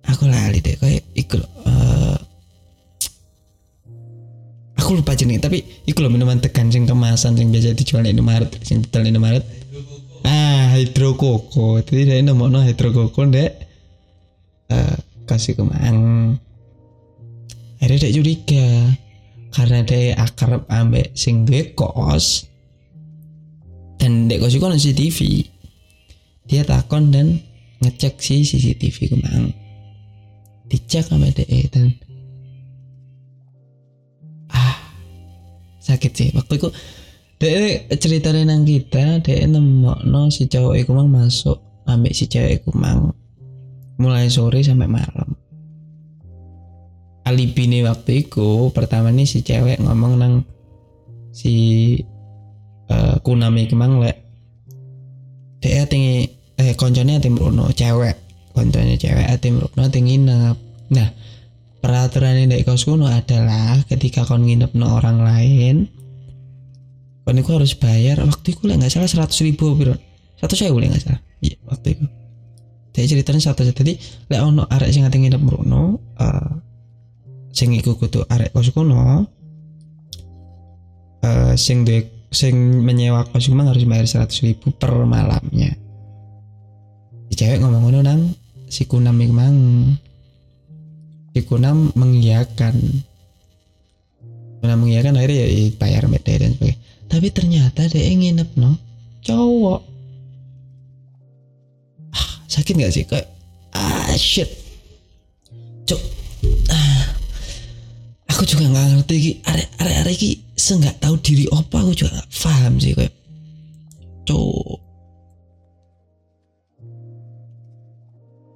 Aku 0.05 0.29
lali 0.29 0.61
deh 0.61 0.77
kayak 0.77 1.03
iku 1.17 1.41
lo. 1.41 1.47
Uh, 1.65 2.17
aku 4.85 5.01
lupa 5.01 5.17
jenis 5.17 5.41
tapi 5.41 5.65
iku 5.89 6.05
loh 6.05 6.13
minuman 6.13 6.37
tekan 6.37 6.69
sing 6.69 6.85
kemasan 6.85 7.33
sing 7.33 7.49
biasa 7.49 7.73
dijual 7.73 8.05
di 8.05 8.13
Indomaret 8.13 8.53
sing 8.61 8.85
di 8.85 9.09
Indomaret 9.09 9.41
ah 10.21 10.77
hidro 10.77 11.17
koko 11.17 11.81
jadi 11.81 12.21
dia 12.21 12.21
no 12.21 12.61
hidro 12.61 12.93
koko 12.93 13.25
dek 13.25 13.51
uh, 14.69 14.95
kasih 15.25 15.57
kemang 15.57 16.37
akhirnya 17.81 17.97
dia 18.05 18.13
curiga 18.13 18.67
karena 19.57 19.81
dia 19.81 20.13
akrab 20.21 20.69
ambek 20.69 21.17
sing 21.17 21.49
duwe 21.49 21.73
kos 21.73 22.45
dan 24.05 24.29
dek 24.29 24.37
kos 24.37 24.53
itu 24.53 24.61
CCTV 24.61 25.19
dia 26.45 26.61
takon 26.61 27.09
dan 27.09 27.41
ngecek 27.81 28.21
si 28.21 28.45
CCTV 28.45 29.17
kemang 29.17 29.49
dicek 30.69 31.09
sama 31.09 31.33
dek 31.33 31.49
dan 31.73 31.89
sakit 35.85 36.11
sih. 36.17 36.29
Waktu 36.33 36.53
itu 36.57 36.69
dia 37.37 37.85
ceritanya 38.01 38.49
nang 38.49 38.65
kita 38.65 39.21
dia 39.21 39.45
nemu 39.45 40.09
no 40.09 40.33
si 40.33 40.49
cowok 40.49 40.75
itu 40.81 40.91
mang 40.97 41.09
masuk 41.13 41.61
ambil 41.85 42.13
si 42.17 42.25
cewek 42.25 42.65
itu 42.65 42.73
mang. 42.73 43.13
Mulai 44.01 44.27
sore 44.27 44.59
sampai 44.65 44.89
malam. 44.89 45.37
Alibi 47.25 47.65
nih 47.69 47.87
waktu 47.87 48.27
itu 48.27 48.69
pertama 48.73 49.09
nih 49.13 49.29
si 49.29 49.45
cewek 49.45 49.81
ngomong 49.81 50.13
nang 50.19 50.33
si 51.31 51.53
uh, 52.91 53.15
kunami 53.21 53.69
kemang 53.69 54.01
lek 54.01 54.25
dia 55.65 55.85
tinggi 55.89 56.29
eh 56.55 56.77
konconya 56.77 57.17
tim 57.17 57.33
Bruno 57.33 57.73
cewek. 57.73 58.15
Konconya 58.53 58.95
cewek 58.95 59.27
tim 59.41 59.59
Bruno 59.59 59.89
tinggi 59.89 60.21
nginep. 60.21 60.57
Nah 60.93 61.09
peraturan 61.81 62.45
yang 62.45 62.53
kos 62.65 62.85
kuno 62.85 63.09
adalah 63.09 63.81
ketika 63.89 64.25
kau 64.25 64.37
nginep 64.37 64.73
no 64.77 64.97
orang 64.97 65.21
lain 65.21 65.89
kau 67.25 67.33
itu 67.33 67.51
harus 67.53 67.73
bayar. 67.73 68.21
Waktu 68.21 68.53
itu 68.53 68.61
nggak 68.65 68.93
salah 68.93 69.09
seratus 69.09 69.41
ribu 69.41 69.73
bro 69.73 69.97
satu 70.37 70.53
saya 70.53 70.69
boleh 70.69 70.93
nggak 70.93 71.03
salah. 71.03 71.21
Iya 71.41 71.57
waktu 71.65 71.97
itu 71.97 72.05
jadi 72.95 73.11
ceritanya 73.11 73.41
satu 73.51 73.67
jadi 73.67 73.99
lek 74.31 74.39
ono 74.39 74.63
arek 74.71 74.87
sing 74.87 75.03
ngati 75.03 75.19
nginep 75.19 75.41
mrono 75.43 75.99
uh, 76.15 76.51
sing 77.51 77.75
iku 77.75 77.99
arek 78.31 78.55
kos 78.55 78.71
kuno 78.71 79.27
uh, 81.19 81.53
sing 81.59 81.83
de 81.83 82.14
sing 82.35 82.83
menyewa 82.83 83.23
kos 83.31 83.47
kuno 83.47 83.63
harus 83.63 83.87
bayar 83.87 84.05
seratus 84.05 84.43
ribu 84.43 84.75
per 84.75 84.91
malamnya. 85.07 85.71
Si 87.31 87.33
cewek 87.39 87.63
ngomong 87.63 87.81
ngono 87.87 87.99
nang 88.03 88.21
si 88.67 88.83
kunam 88.83 89.15
mang. 89.31 89.57
Si 91.35 91.43
Kunam 91.43 91.91
mengiyakan 91.99 92.79
Kunam 94.63 94.87
mengiyakan 94.87 95.19
akhirnya 95.19 95.43
ya 95.51 95.67
bayar 95.75 96.07
mete 96.07 96.31
dan 96.31 96.55
sebagainya. 96.55 96.79
Tapi 97.11 97.27
ternyata 97.27 97.91
dia 97.91 98.07
nginep 98.07 98.55
no? 98.55 98.79
Cowok. 99.19 99.81
Ah, 102.15 102.29
sakit 102.47 102.73
gak 102.79 102.95
sih? 102.95 103.03
Kayak 103.03 103.35
ah 103.75 104.15
shit. 104.15 104.47
Cok 105.85 106.01
ah, 106.71 107.03
aku 108.31 108.47
juga 108.47 108.71
nggak 108.71 108.85
ngerti 108.95 109.15
ki. 109.19 109.31
Are 109.43 109.63
are 109.83 109.93
are 110.07 110.13
ki 110.15 110.44
seenggak 110.55 110.95
tahu 111.03 111.19
diri 111.19 111.45
apa 111.51 111.83
aku 111.83 111.91
juga 111.91 112.15
gak 112.15 112.29
paham 112.31 112.73
sih 112.79 112.95
kayak 112.95 113.11
cok 114.23 114.79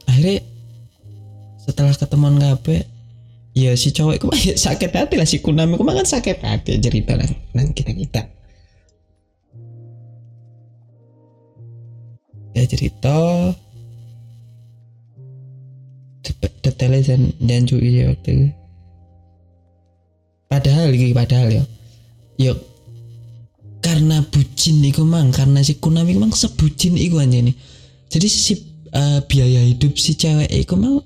akhirnya 0.08 0.42
setelah 1.60 1.94
ketemuan 1.94 2.36
ngabe 2.40 2.88
ya 3.54 3.76
si 3.76 3.92
cowok 3.92 4.16
itu 4.16 4.28
ya 4.50 4.56
sakit 4.56 4.92
hati 4.96 5.16
lah 5.20 5.28
si 5.28 5.44
kunami 5.44 5.76
itu 5.76 5.84
kan 5.84 6.08
sakit 6.08 6.38
hati 6.40 6.80
cerita 6.80 7.20
lah 7.20 7.28
nang 7.52 7.76
kita 7.76 7.92
kita 7.92 8.22
ya 12.56 12.64
cerita 12.66 13.16
detailnya 16.60 17.02
dan 17.04 17.22
dan 17.40 17.62
cuy 17.68 18.04
ya 18.04 18.12
waktu 18.12 18.52
padahal 20.48 20.92
lagi 20.92 21.12
padahal 21.12 21.48
ya 21.52 21.64
yuk 22.40 22.58
karena 23.80 24.24
bucin 24.28 24.84
itu 24.84 25.04
mang. 25.08 25.32
Karena 25.32 25.64
si 25.64 25.80
kunami 25.80 26.16
mang 26.16 26.32
sebucin 26.36 26.96
itu 27.00 27.16
aja 27.20 27.40
nih 27.40 27.56
jadi 28.10 28.28
si 28.28 28.58
uh, 28.92 29.22
biaya 29.30 29.62
hidup 29.70 29.94
si 29.96 30.18
cewek 30.18 30.50
itu 30.50 30.74
mang 30.74 30.98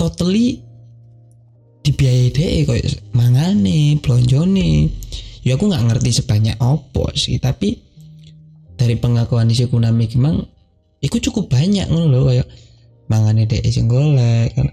totally 0.00 0.64
dibiayai 1.84 2.32
deh 2.32 2.66
kok 2.66 2.80
mangane 3.12 4.00
blonjone. 4.00 4.90
Ya 5.46 5.54
aku 5.54 5.70
nggak 5.70 5.84
ngerti 5.86 6.10
sebanyak 6.10 6.58
opo 6.58 7.06
sih 7.14 7.38
tapi 7.38 7.78
dari 8.74 8.98
pengakuan 8.98 9.46
si 9.54 9.70
Kunami 9.70 10.10
memang 10.18 10.42
itu 10.98 11.22
cukup 11.30 11.54
banyak 11.54 11.86
ngono 11.86 12.10
loh 12.10 12.22
kayak 12.26 12.50
mangane 13.06 13.46
deh 13.46 13.62
sing 13.70 13.86
golek 13.86 14.50
kan 14.58 14.68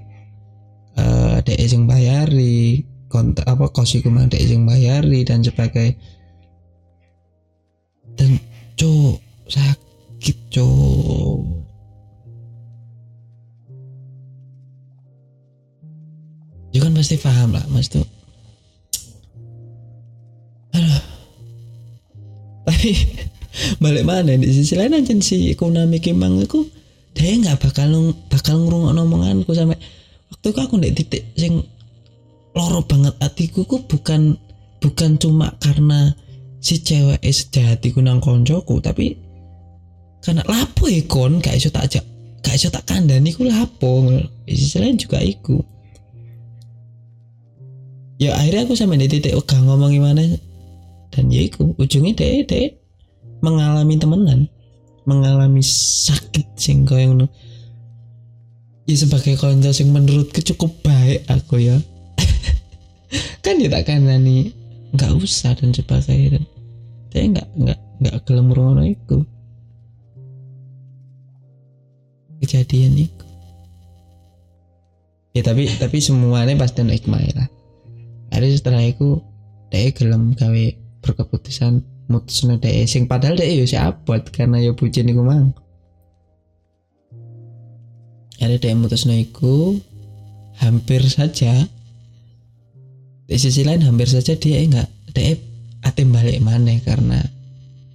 uh, 0.98 1.38
deh 1.46 1.62
sing 1.70 1.86
bayari 1.86 2.82
kontak 3.14 3.46
apa 3.46 3.70
kos 3.70 3.94
iku 3.94 4.10
mang 4.10 4.26
deh 4.34 4.42
sing 4.42 4.66
bayari 4.66 5.22
dan 5.22 5.46
sebagainya 5.46 5.94
dan 8.18 8.42
cok 8.74 9.22
sakit 9.46 10.38
cok 10.50 11.64
ya 16.74 16.80
kan 16.82 16.92
pasti 16.98 17.16
paham 17.22 17.54
lah 17.54 17.64
mas 17.70 17.88
tuh. 17.88 18.02
Aduh. 20.74 21.02
Tapi 22.66 22.90
balik 23.84 24.04
mana 24.04 24.34
di 24.34 24.50
sisi 24.50 24.74
lain 24.74 24.98
aja 24.98 25.14
si 25.22 25.54
Konami 25.54 26.02
Kimang 26.02 26.42
itu 26.42 26.66
dia 27.14 27.38
nggak 27.38 27.62
bakal 27.62 28.18
bakal 28.26 28.58
ngurung 28.58 28.90
omonganku 28.90 29.54
sampai 29.54 29.78
waktu 30.34 30.48
itu 30.50 30.60
aku 30.60 30.76
nek 30.82 30.94
titik 30.98 31.24
sing 31.38 31.62
loro 32.54 32.82
banget. 32.86 33.14
Hatiku 33.20 33.66
ku 33.66 33.82
bukan 33.86 34.38
bukan 34.80 35.18
cuma 35.18 35.54
karena 35.60 36.14
si 36.64 36.80
cewek 36.80 37.20
sejati 37.20 37.92
ku 37.92 38.00
nang 38.00 38.24
koncoku 38.24 38.80
tapi 38.80 39.20
karena 40.24 40.44
lapo 40.48 40.88
ya 40.88 41.04
kon 41.04 41.44
gak 41.44 41.60
iso 41.60 41.68
tak 41.68 41.92
ajak 41.92 42.06
gak 42.40 42.56
iso 42.56 42.72
tak 42.72 42.88
kandani 42.88 43.36
ku 43.36 43.44
lapo. 43.44 44.08
Sisi 44.48 44.78
lain 44.80 44.96
juga 44.96 45.20
iku. 45.20 45.60
Ya 48.22 48.38
akhirnya 48.40 48.70
aku 48.70 48.78
sampai 48.78 49.02
di 49.04 49.08
titik 49.10 49.36
oh, 49.36 49.44
ngomong 49.44 49.92
gimana. 49.92 50.24
Dan 51.12 51.30
ya 51.30 51.44
iku 51.44 51.76
ujungnya 51.76 52.16
deh 52.16 52.46
deh 52.48 52.72
mengalami 53.44 54.00
temenan. 54.00 54.48
Mengalami 55.04 55.60
sakit 55.60 56.56
sing 56.56 56.88
yang 56.88 57.28
ya 58.88 58.96
sebagai 58.96 59.36
konco 59.40 59.72
sing 59.72 59.92
menurutku 59.92 60.44
cukup 60.44 60.72
baik 60.84 61.24
aku 61.28 61.60
ya 61.60 61.76
kan 63.46 63.56
ya 63.60 63.70
tak 63.70 63.90
nih 63.92 64.54
nggak 64.94 65.12
usah 65.20 65.54
dan 65.58 65.74
sebagainya 65.74 66.38
dan 66.38 66.44
saya 67.14 67.26
nggak 67.34 67.48
nggak 67.58 67.80
nggak 68.02 68.16
gelem 68.26 68.48
rumah 68.54 68.86
itu 68.86 69.26
kejadian 72.44 73.08
itu 73.08 73.26
ya 75.34 75.42
tapi 75.42 75.66
tapi 75.66 75.98
semuanya 75.98 76.54
pasti 76.56 76.86
hikmah 76.86 77.22
lah. 77.34 77.50
Ada 78.34 78.50
setelah 78.54 78.86
itu 78.86 79.22
dia 79.74 79.90
gelem 79.94 80.38
gawe 80.38 80.66
berkeputusan 81.02 81.82
mutusnya 82.10 82.62
dia. 82.62 82.86
Sing 82.86 83.10
padahal 83.10 83.38
dia 83.38 83.50
ya 83.50 83.66
siapa 83.66 84.22
karena 84.30 84.62
ya 84.62 84.72
bucin 84.78 85.10
iku 85.10 85.26
mang. 85.26 85.54
Ada 88.38 88.62
dia 88.62 88.78
mutusnya 88.78 89.18
iku 89.18 89.78
hampir 90.62 91.02
saja 91.10 91.66
di 93.34 93.42
sisi 93.42 93.66
lain 93.66 93.82
hampir 93.82 94.06
saja 94.06 94.38
dia 94.38 94.62
enggak 94.62 94.86
dia 95.10 95.34
atim 95.82 96.14
balik 96.14 96.38
mana 96.38 96.78
karena 96.86 97.18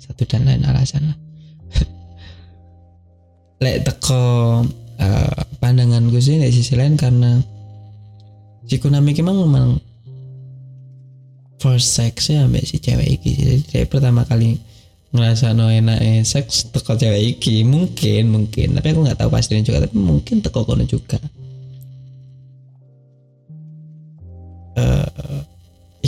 satu 0.03 0.27
dan 0.27 0.51
lain 0.51 0.67
alasan 0.67 1.15
lah. 1.15 1.19
Lek 3.63 3.87
teko 3.87 4.23
uh, 4.99 5.41
pandangan 5.63 6.11
gue 6.11 6.19
sih 6.19 6.43
di 6.43 6.51
sisi 6.51 6.75
lain 6.75 6.99
karena 6.99 7.39
si 8.67 8.83
Kunami 8.83 9.15
memang 9.15 9.39
memang 9.47 9.69
first 11.63 11.95
sex 11.95 12.35
ya 12.35 12.43
ambek 12.43 12.67
si 12.67 12.83
cewek 12.83 13.07
iki. 13.07 13.31
Jadi 13.39 13.57
dia 13.63 13.87
pertama 13.87 14.27
kali 14.27 14.59
ngerasa 15.15 15.55
no 15.55 15.71
enak 15.71 15.99
eh, 16.03 16.27
seks 16.27 16.75
teko 16.75 16.99
cewek 16.99 17.39
iki. 17.39 17.63
Mungkin 17.63 18.27
mungkin. 18.27 18.75
Tapi 18.75 18.87
aku 18.91 19.07
nggak 19.07 19.23
tahu 19.23 19.31
pastinya 19.31 19.63
juga 19.63 19.87
tapi 19.87 20.03
mungkin 20.03 20.43
teko 20.43 20.67
kono 20.67 20.83
juga 20.83 21.23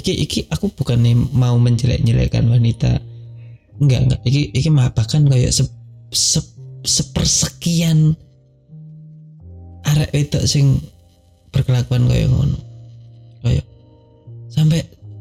iki 0.00 0.12
iki 0.16 0.40
aku 0.48 0.72
bukan 0.72 1.04
mau 1.36 1.54
menjelek-jelekkan 1.60 2.48
wanita. 2.48 2.98
Enggak 3.80 4.00
enggak. 4.08 4.20
Iki 4.24 4.42
iki 4.56 4.68
mah 4.72 4.88
bahkan 4.96 5.28
kayak 5.28 5.52
se, 5.52 5.68
se, 6.10 6.40
sepersekian 6.84 8.16
arek 9.84 10.10
itu 10.16 10.40
sing 10.48 10.80
berkelakuan 11.52 12.08
kayak 12.08 12.32
ngono. 12.32 12.56
Kayak 13.44 13.64
sampai 14.48 14.80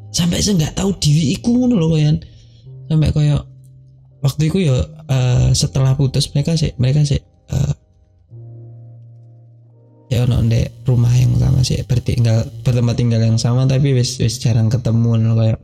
sampai 0.10 0.42
saya 0.42 0.58
nggak 0.58 0.76
tahu 0.80 0.92
diri 0.98 1.38
iku 1.38 1.54
ngono 1.54 1.76
loh 1.78 1.94
kayak 1.94 2.26
sampai 2.90 3.10
kayak 3.14 3.42
waktu 4.20 4.42
itu 4.52 4.58
ya 4.68 4.78
uh, 5.08 5.50
setelah 5.54 5.94
putus 5.96 6.34
mereka 6.34 6.58
sih 6.58 6.74
mereka 6.76 7.06
sih 7.06 7.22
uh, 7.54 7.74
ya 10.10 10.26
ono 10.26 10.42
ndek 10.42 10.86
rumah 10.90 11.14
yang 11.14 11.38
sama 11.38 11.62
sih 11.62 11.82
bertinggal 11.86 12.50
bertempat 12.66 12.96
tinggal 12.98 13.22
yang 13.22 13.38
sama 13.38 13.70
tapi 13.70 13.94
wis 13.94 14.18
wis 14.18 14.42
jarang 14.42 14.68
ketemu 14.68 15.38
kayak 15.38 15.60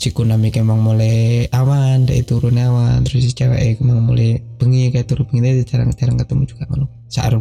si 0.00 0.12
Kunami 0.12 0.48
emang 0.52 0.80
mulai 0.80 1.48
awan 1.52 2.04
dari 2.08 2.24
turun 2.24 2.60
awan 2.60 3.04
terus 3.04 3.28
si 3.28 3.32
cewek 3.32 3.80
emang 3.80 4.04
mulai 4.04 4.40
bengi 4.60 4.92
kayak 4.92 5.08
turun 5.08 5.24
bengi 5.28 5.64
jarang 5.64 5.92
jarang 5.96 6.20
ketemu 6.20 6.42
juga 6.48 6.64
malu 6.68 6.86
saat 7.08 7.32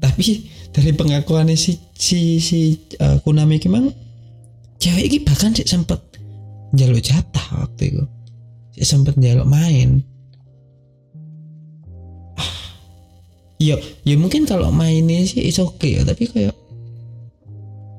tapi 0.00 0.48
dari 0.72 0.92
pengakuan 0.92 1.48
si 1.56 1.80
si 1.96 2.40
si 2.40 2.88
uh, 3.00 3.20
Kunami 3.24 3.60
emang 3.64 3.88
cewek 4.76 5.04
ini 5.08 5.18
bahkan 5.24 5.56
sih 5.56 5.64
sempet 5.64 6.00
jaluk 6.76 7.00
jatah 7.00 7.46
waktu 7.64 7.96
itu. 7.96 8.04
Sempet 8.84 9.16
jaluk 9.16 9.48
main 9.48 10.04
Iya, 13.56 13.80
ya 14.04 14.14
mungkin 14.20 14.44
kalau 14.44 14.68
mainnya 14.68 15.24
sih 15.24 15.40
is 15.48 15.56
okay 15.56 15.96
ya, 15.96 16.02
tapi 16.04 16.28
kayak 16.28 16.52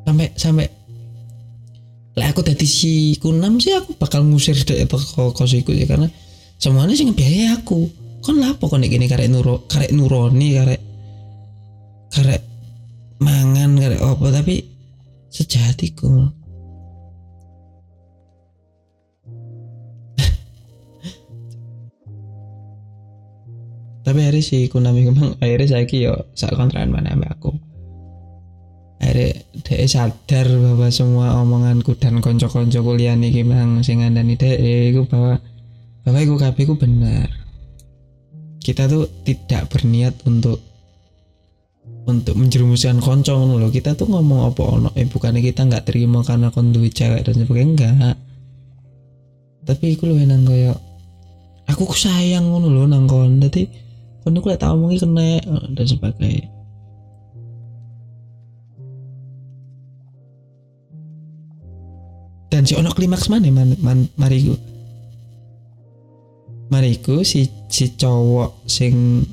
sampai 0.05 0.27
sampai 0.37 0.65
lah 2.17 2.33
aku 2.33 2.41
tadi 2.41 2.65
si 2.65 3.13
kunam 3.21 3.61
sih 3.61 3.77
aku 3.77 3.93
bakal 3.97 4.25
ngusir 4.25 4.57
deh 4.57 4.85
toko 4.89 5.33
kosiku 5.37 5.69
ya 5.69 5.85
karena 5.85 6.09
semuanya 6.57 6.97
sih 6.97 7.05
ngebiayai 7.05 7.53
aku. 7.61 7.89
Kon 8.25 8.41
lah 8.41 8.57
pokoknya 8.57 8.89
gini 8.89 9.05
karek 9.05 9.29
nuro 9.29 9.69
karek 9.69 9.93
nuroni 9.93 10.57
karek 10.57 10.81
karek 12.09 12.41
mangan 13.21 13.77
karek 13.77 14.01
apa 14.01 14.25
tapi 14.33 14.65
sejatiku 15.29 16.25
tapi 24.07 24.23
hari 24.23 24.39
si 24.39 24.71
Kunami 24.71 25.03
memang 25.03 25.35
akhirnya 25.43 25.67
saya 25.67 25.83
yo 25.91 26.31
saat 26.31 26.55
kontrakan 26.55 26.95
mana 26.95 27.11
ambek 27.11 27.27
aku. 27.27 27.51
Akhirnya 29.03 29.43
dia 29.67 29.83
sadar 29.83 30.47
bahwa 30.47 30.87
semua 30.87 31.35
omonganku 31.43 31.91
dan 31.99 32.23
konco-konco 32.23 32.87
kuliah 32.87 33.19
nih 33.19 33.43
memang 33.43 33.83
sing 33.83 33.99
nih 33.99 34.39
dia 34.39 34.55
itu 34.95 35.03
bahwa 35.11 35.43
bahwa 36.07 36.19
iku 36.23 36.39
kabeh 36.39 36.63
ku 36.63 36.79
benar 36.79 37.27
kita 38.63 38.87
tuh 38.87 39.11
tidak 39.27 39.67
berniat 39.67 40.15
untuk 40.23 40.63
untuk 42.07 42.39
menjerumuskan 42.39 43.03
konco 43.03 43.35
loh 43.35 43.67
kita 43.67 43.91
tuh 43.99 44.07
ngomong 44.07 44.47
apa 44.47 44.63
ono 44.63 44.89
eh 44.95 45.03
bukannya 45.03 45.43
kita 45.43 45.67
nggak 45.67 45.83
terima 45.83 46.23
karena 46.23 46.47
kon 46.55 46.71
cewek 46.71 47.27
dan 47.27 47.35
sebagainya 47.35 47.71
enggak. 47.75 48.15
Tapi 49.67 49.99
iku 49.99 50.07
lu 50.07 50.15
nang 50.23 50.47
koyo 50.47 50.71
aku 51.67 51.91
sayang 51.91 52.47
ngono 52.47 52.71
loh 52.71 52.87
nang 52.87 53.03
kon 53.03 53.43
kan 54.27 54.35
aku 54.35 54.51
lihat 54.51 54.67
omongi 54.67 54.99
kena 54.99 55.39
eh, 55.39 55.65
dan 55.71 55.85
sebagainya. 55.87 56.47
Dan 62.47 62.63
si 62.63 62.73
ono 62.75 62.91
klimaks 62.91 63.31
mana 63.31 63.47
man, 63.51 63.75
man, 63.79 64.11
mariku? 64.19 64.55
Mariku 66.67 67.23
si 67.23 67.47
si 67.71 67.95
cowok 67.95 68.67
sing 68.67 69.23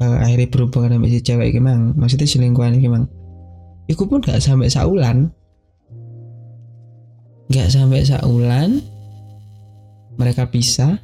uh, 0.00 0.16
akhirnya 0.20 0.52
berhubungan 0.52 1.00
sama 1.00 1.08
si 1.08 1.20
cewek 1.24 1.56
gimang 1.56 1.96
maksudnya 1.96 2.28
selingkuhan 2.28 2.76
gimang 2.76 3.08
Iku 3.84 4.08
pun 4.08 4.24
gak 4.24 4.40
sampai 4.40 4.72
saulan. 4.72 5.28
Gak 7.52 7.68
sampai 7.68 8.00
saulan 8.00 8.80
mereka 10.16 10.48
pisah 10.48 10.96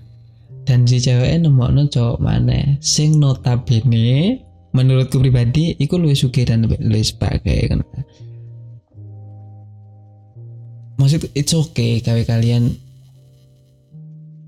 dan 0.68 0.86
si 0.86 1.00
cewek 1.00 1.40
no 1.40 1.50
cowok 1.88 2.18
mana 2.20 2.78
sing 2.78 3.18
notabene 3.18 4.44
menurutku 4.70 5.18
pribadi 5.18 5.74
iku 5.80 5.98
luwih 5.98 6.14
sugih 6.14 6.46
dan 6.46 6.64
luwih 6.66 7.02
sebagai 7.02 7.58
kan 7.66 7.80
maksud 11.00 11.26
it's 11.32 11.56
okay 11.56 11.98
kawe 12.04 12.22
kalian 12.28 12.76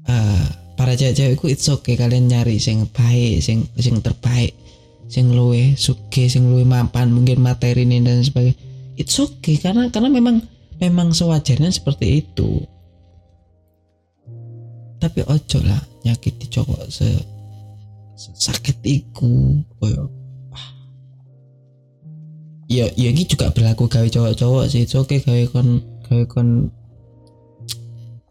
uh, 0.06 0.46
para 0.78 0.94
cewek-cewekku 0.94 1.50
it's 1.50 1.66
okay 1.66 1.98
kalian 1.98 2.30
nyari 2.30 2.60
sing 2.60 2.86
baik 2.92 3.42
sing 3.42 3.66
sing 3.80 3.98
terbaik 3.98 4.54
sing 5.12 5.28
luwe 5.36 5.76
suke 5.76 6.24
sing 6.32 6.48
luwe 6.48 6.64
mapan 6.64 7.12
mungkin 7.12 7.44
materi 7.44 7.84
ini 7.84 8.00
dan 8.00 8.24
sebagainya. 8.24 8.56
It's 8.96 9.20
okay 9.20 9.60
karena 9.60 9.92
karena 9.92 10.08
memang 10.08 10.40
memang 10.80 11.12
sewajarnya 11.12 11.68
seperti 11.68 12.24
itu. 12.24 12.64
Tapi 14.96 15.20
ojo 15.28 15.60
lah 15.60 15.91
nyakiti 16.02 16.46
cowok 16.50 16.90
se, 16.90 17.08
sakit 18.18 18.78
iku 18.82 19.62
koyo 19.78 20.10
ah. 20.50 20.68
ya 22.66 22.86
ya 22.98 23.08
ini 23.14 23.22
juga 23.26 23.50
berlaku 23.54 23.86
gawe 23.86 24.06
cowok-cowok 24.10 24.64
sih 24.66 24.82
oke 24.98 25.06
okay 25.06 25.18
gawe 25.22 25.42
kon 25.50 25.68
gawe 26.06 26.24
kon 26.26 26.48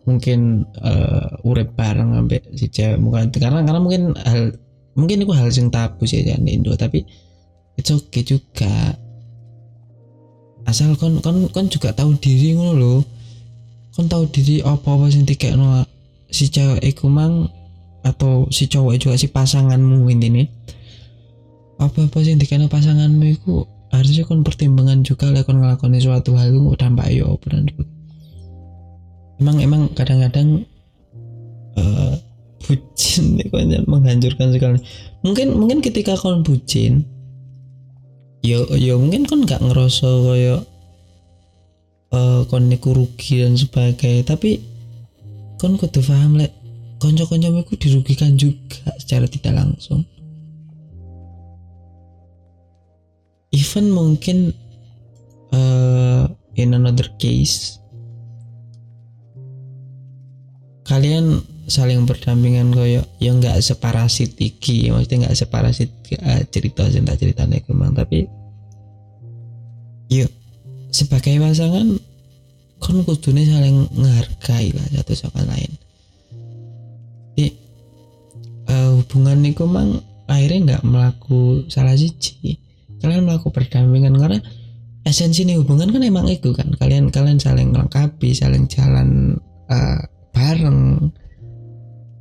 mungkin 0.02 0.66
uh, 0.82 1.46
urip 1.46 1.78
bareng 1.78 2.18
sampai 2.18 2.42
si 2.58 2.66
cewek 2.68 2.98
mungkin 2.98 3.30
karena 3.32 3.62
karena 3.62 3.80
mungkin 3.80 4.18
hal 4.18 4.58
mungkin 4.98 5.24
itu 5.24 5.34
hal 5.34 5.48
yang 5.54 5.70
tabu 5.70 6.04
sih 6.10 6.26
di 6.26 6.34
Indo 6.52 6.74
tapi 6.76 7.06
itu 7.80 7.92
oke 7.96 8.10
okay 8.12 8.24
juga. 8.26 8.98
Asal 10.68 10.94
kon 10.98 11.22
kon 11.26 11.50
kon 11.50 11.68
juga 11.72 11.90
tahu 11.96 12.14
diri 12.22 12.54
ngono 12.54 13.02
kon 13.92 14.06
tahu 14.06 14.30
diri 14.30 14.62
apa-apa 14.62 15.10
sing 15.10 15.26
dikekno 15.26 15.84
si 16.32 16.48
cewek 16.48 16.80
iku 16.86 17.10
mang 17.12 17.50
atau 18.02 18.50
si 18.50 18.66
cowok 18.66 18.98
juga 18.98 19.16
si 19.18 19.30
pasanganmu 19.30 20.10
ini 20.10 20.46
apa-apa 21.82 22.22
sing 22.22 22.38
dikekno 22.38 22.70
pasanganmu 22.70 23.26
iku 23.38 23.66
harusnya 23.94 24.26
kon 24.26 24.46
pertimbangan 24.46 25.02
juga 25.06 25.30
lah 25.34 25.46
kon 25.46 25.62
ngelakoni 25.62 26.02
suatu 26.02 26.38
hal 26.38 26.54
itu 26.54 26.74
dampak 26.78 27.10
yo 27.14 27.38
dan 27.46 27.70
emang 29.42 29.58
emang 29.62 29.82
kadang-kadang 29.94 30.66
uh, 31.78 32.16
bucin 32.66 33.42
kon 33.50 33.70
menghancurkan 33.90 34.54
sekali 34.54 34.80
mungkin 35.26 35.58
mungkin 35.58 35.80
ketika 35.82 36.18
kon 36.18 36.46
bucin 36.46 37.06
yo 38.42 38.66
yo 38.78 38.98
mungkin 38.98 39.26
kon 39.30 39.46
nggak 39.46 39.62
ngerasa 39.62 40.08
koyo 40.08 40.66
uh, 42.12 42.42
kon 42.46 42.68
niku 42.68 42.94
rugi 42.94 43.42
dan 43.42 43.56
sebagainya. 43.58 44.28
Tapi 44.28 44.60
kon 45.58 45.80
kudu 45.80 46.04
paham 46.04 46.38
lek 46.38 46.52
konco-konco 47.02 47.50
iku 47.66 47.74
dirugikan 47.82 48.38
juga 48.38 48.94
secara 49.02 49.26
tidak 49.26 49.58
langsung. 49.58 50.06
Even 53.52 53.90
mungkin 53.92 54.54
uh, 55.52 56.30
in 56.56 56.78
another 56.78 57.10
case 57.20 57.82
kalian 60.88 61.44
saling 61.72 62.04
berdampingan 62.04 62.76
koyo 62.76 63.00
ya 63.22 63.32
nggak 63.32 63.64
separasit 63.64 64.36
iki 64.36 64.92
maksudnya 64.92 65.28
nggak 65.28 65.38
separasit 65.40 65.88
uh, 66.20 66.44
cerita 66.52 66.84
cerita 66.92 67.16
ceritanya 67.16 67.64
kemang 67.64 67.96
tapi 67.96 68.28
yuk 70.12 70.28
sebagai 70.92 71.40
pasangan 71.40 71.96
kon 72.84 72.98
kudune 73.08 73.48
saling 73.48 73.88
menghargai 73.96 74.76
lah 74.76 74.88
satu 75.00 75.14
sama 75.16 75.48
lain 75.48 75.72
hubungan 79.12 79.44
niku 79.44 79.68
mang 79.68 80.00
akhirnya 80.32 80.80
nggak 80.80 80.84
melaku 80.88 81.68
salah 81.68 82.00
siji. 82.00 82.56
Kalian 83.04 83.28
melaku 83.28 83.52
berdampingan 83.52 84.16
karena 84.16 84.40
esensi 85.04 85.44
nih 85.44 85.60
hubungan 85.60 85.92
kan 85.92 86.00
emang 86.00 86.32
itu 86.32 86.56
kan. 86.56 86.72
Kalian 86.80 87.12
kalian 87.12 87.36
saling 87.36 87.76
melengkapi 87.76 88.32
saling 88.32 88.72
jalan 88.72 89.36
uh, 89.68 90.00
bareng. 90.32 91.12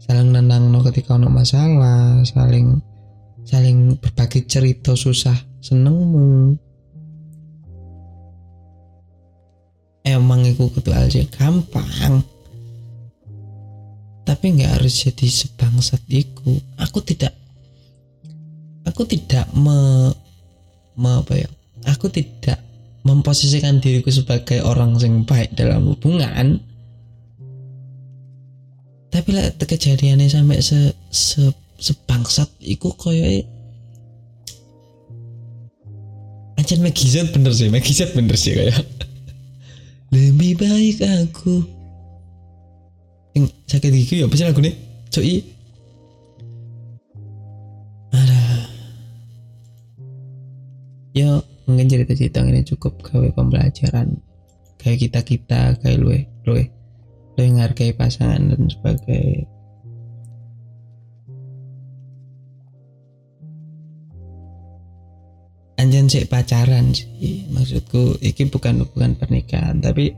Saling 0.02 0.34
nenang 0.34 0.74
no 0.74 0.82
ketika 0.82 1.14
ono 1.14 1.30
masalah 1.30 2.26
saling 2.26 2.82
saling 3.46 3.94
berbagi 4.02 4.50
cerita 4.50 4.98
susah 4.98 5.38
senengmu. 5.62 6.58
Emang 10.02 10.42
itu 10.42 10.66
kudu 10.74 10.90
aja 10.90 11.22
gampang 11.30 12.26
tapi 14.30 14.54
nggak 14.54 14.78
harus 14.78 14.94
jadi 15.02 15.26
sebangsat 15.26 16.06
itu 16.06 16.62
aku 16.78 17.02
tidak 17.02 17.34
aku 18.86 19.02
tidak 19.06 19.46
me, 19.56 20.10
me 20.94 21.10
apa 21.18 21.34
ya? 21.34 21.48
Aku 21.88 22.12
tidak 22.12 22.60
memposisikan 23.06 23.80
diriku 23.80 24.12
sebagai 24.12 24.60
orang 24.60 25.00
yang 25.00 25.24
baik 25.24 25.56
dalam 25.56 25.88
hubungan. 25.88 26.60
Tapi 29.10 29.28
lah 29.34 29.50
kejadiannya 29.56 30.30
sampai 30.30 30.62
se, 30.62 30.94
se 31.10 31.50
sebangsat 31.80 32.46
iku 32.62 32.94
koyo 32.94 33.24
Megizet 36.70 37.34
bener 37.34 37.50
sih, 37.50 37.66
Megizet 37.66 38.14
bener 38.14 38.38
sih 38.38 38.54
kayak. 38.54 38.78
Lebih 40.14 40.54
baik 40.54 41.02
aku 41.02 41.79
yang 43.36 43.46
sakit 43.66 43.90
gigi 43.94 44.22
ya 44.22 44.26
pasti 44.26 44.44
lagu 44.46 44.60
nih 44.62 44.74
cuy 45.10 45.38
ada. 48.10 48.40
Ya 51.14 51.30
mungkin 51.66 51.86
cerita-cerita 51.86 52.42
ini 52.42 52.66
cukup 52.66 52.98
gawe 53.06 53.30
pembelajaran. 53.34 54.18
Kayak 54.82 54.98
kita 55.06 55.20
kita 55.22 55.60
kayak 55.78 55.98
lu 56.02 56.10
lu 56.46 56.54
lu 57.38 57.40
menghargai 57.40 57.94
pasangan 57.94 58.50
dan 58.50 58.66
sebagai 58.66 59.46
anjan 65.80 66.12
sih 66.12 66.28
pacaran 66.28 66.92
sih 66.92 67.48
maksudku 67.48 68.20
ini 68.20 68.42
bukan 68.52 68.84
hubungan 68.84 69.16
pernikahan 69.16 69.80
tapi 69.80 70.12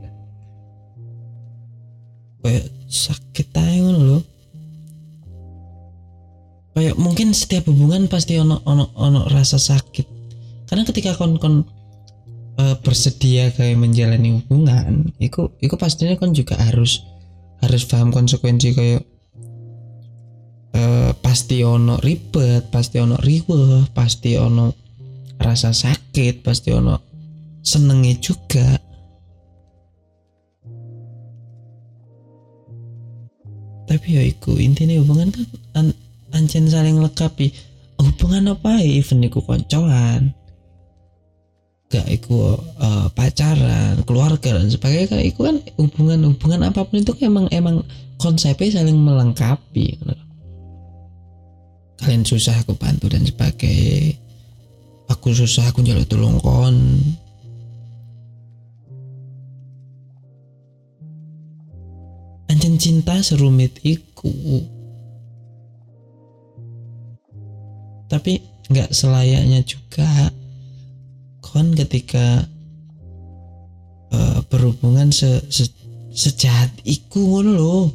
kayak 2.43 2.67
sakit 2.93 3.49
ngono 3.57 3.99
loh 4.05 4.23
kayak 6.73 6.97
mungkin 6.97 7.33
setiap 7.33 7.69
hubungan 7.69 8.09
pasti 8.09 8.37
ono 8.37 8.61
ono 8.65 8.89
ono 8.97 9.29
rasa 9.29 9.61
sakit. 9.61 10.07
Karena 10.69 10.83
ketika 10.89 11.13
kon 11.13 11.37
kon 11.37 11.65
uh, 12.57 12.75
bersedia 12.81 13.53
kayak 13.53 13.77
menjalani 13.77 14.41
hubungan 14.41 15.13
itu 15.21 15.53
itu 15.61 15.73
pastinya 15.77 16.17
kon 16.17 16.33
juga 16.33 16.57
harus 16.57 17.05
harus 17.61 17.85
paham 17.85 18.09
konsekuensi 18.09 18.69
kayak 18.73 19.01
uh, 20.75 21.11
pasti 21.21 21.61
ono 21.61 22.01
ribet 22.01 22.73
pasti 22.73 22.97
ono 22.99 23.15
riweh 23.21 23.87
pasti 23.93 24.35
ono 24.35 24.73
rasa 25.37 25.71
sakit 25.71 26.41
pasti 26.41 26.73
ono 26.73 26.99
senengnya 27.63 28.17
juga 28.19 28.75
tapi 34.03 34.19
ya 34.19 34.23
iku. 34.27 34.59
Intinya 34.59 34.99
hubungan 34.99 35.31
kan 35.31 35.47
an 35.79 35.87
ancen 36.35 36.67
saling 36.67 36.99
lengkapi. 36.99 37.55
Hubungan 38.03 38.51
apa 38.51 38.83
ya? 38.83 38.99
Even 38.99 39.23
iku 39.23 39.39
koncoan. 39.39 40.35
Gak 41.87 42.03
iku 42.11 42.59
uh, 42.83 43.07
pacaran 43.15 44.03
keluarga 44.03 44.59
dan 44.59 44.67
sebagainya. 44.67 45.07
Kan 45.07 45.21
iku 45.23 45.39
kan 45.47 45.55
hubungan 45.79 46.35
hubungan 46.35 46.67
apa 46.67 46.83
pun 46.83 46.99
itu 46.99 47.15
emang 47.23 47.47
emang 47.55 47.79
konsepnya 48.19 48.83
saling 48.83 48.99
melengkapi 48.99 49.95
kalian 52.03 52.27
susah 52.27 52.59
aku 52.59 52.75
bantu 52.75 53.07
dan 53.07 53.23
sebagainya. 53.23 54.19
Aku 55.07 55.31
susah 55.31 55.71
aku 55.71 55.79
jaluk 55.87 56.03
tolong 56.11 56.35
kon 56.43 56.75
anjen 62.63 62.79
cinta 62.79 63.19
serumit 63.19 63.75
iku. 63.83 64.31
Tapi 68.07 68.39
nggak 68.71 68.95
selayaknya 68.95 69.67
juga 69.67 70.31
kon 71.43 71.75
ketika 71.75 72.47
uh, 74.15 74.39
berhubungan 74.47 75.11
se, 75.11 75.43
se 75.51 75.67
sejahat 76.15 76.71
iku 76.87 77.19
ngono 77.35 77.51
loh 77.51 77.85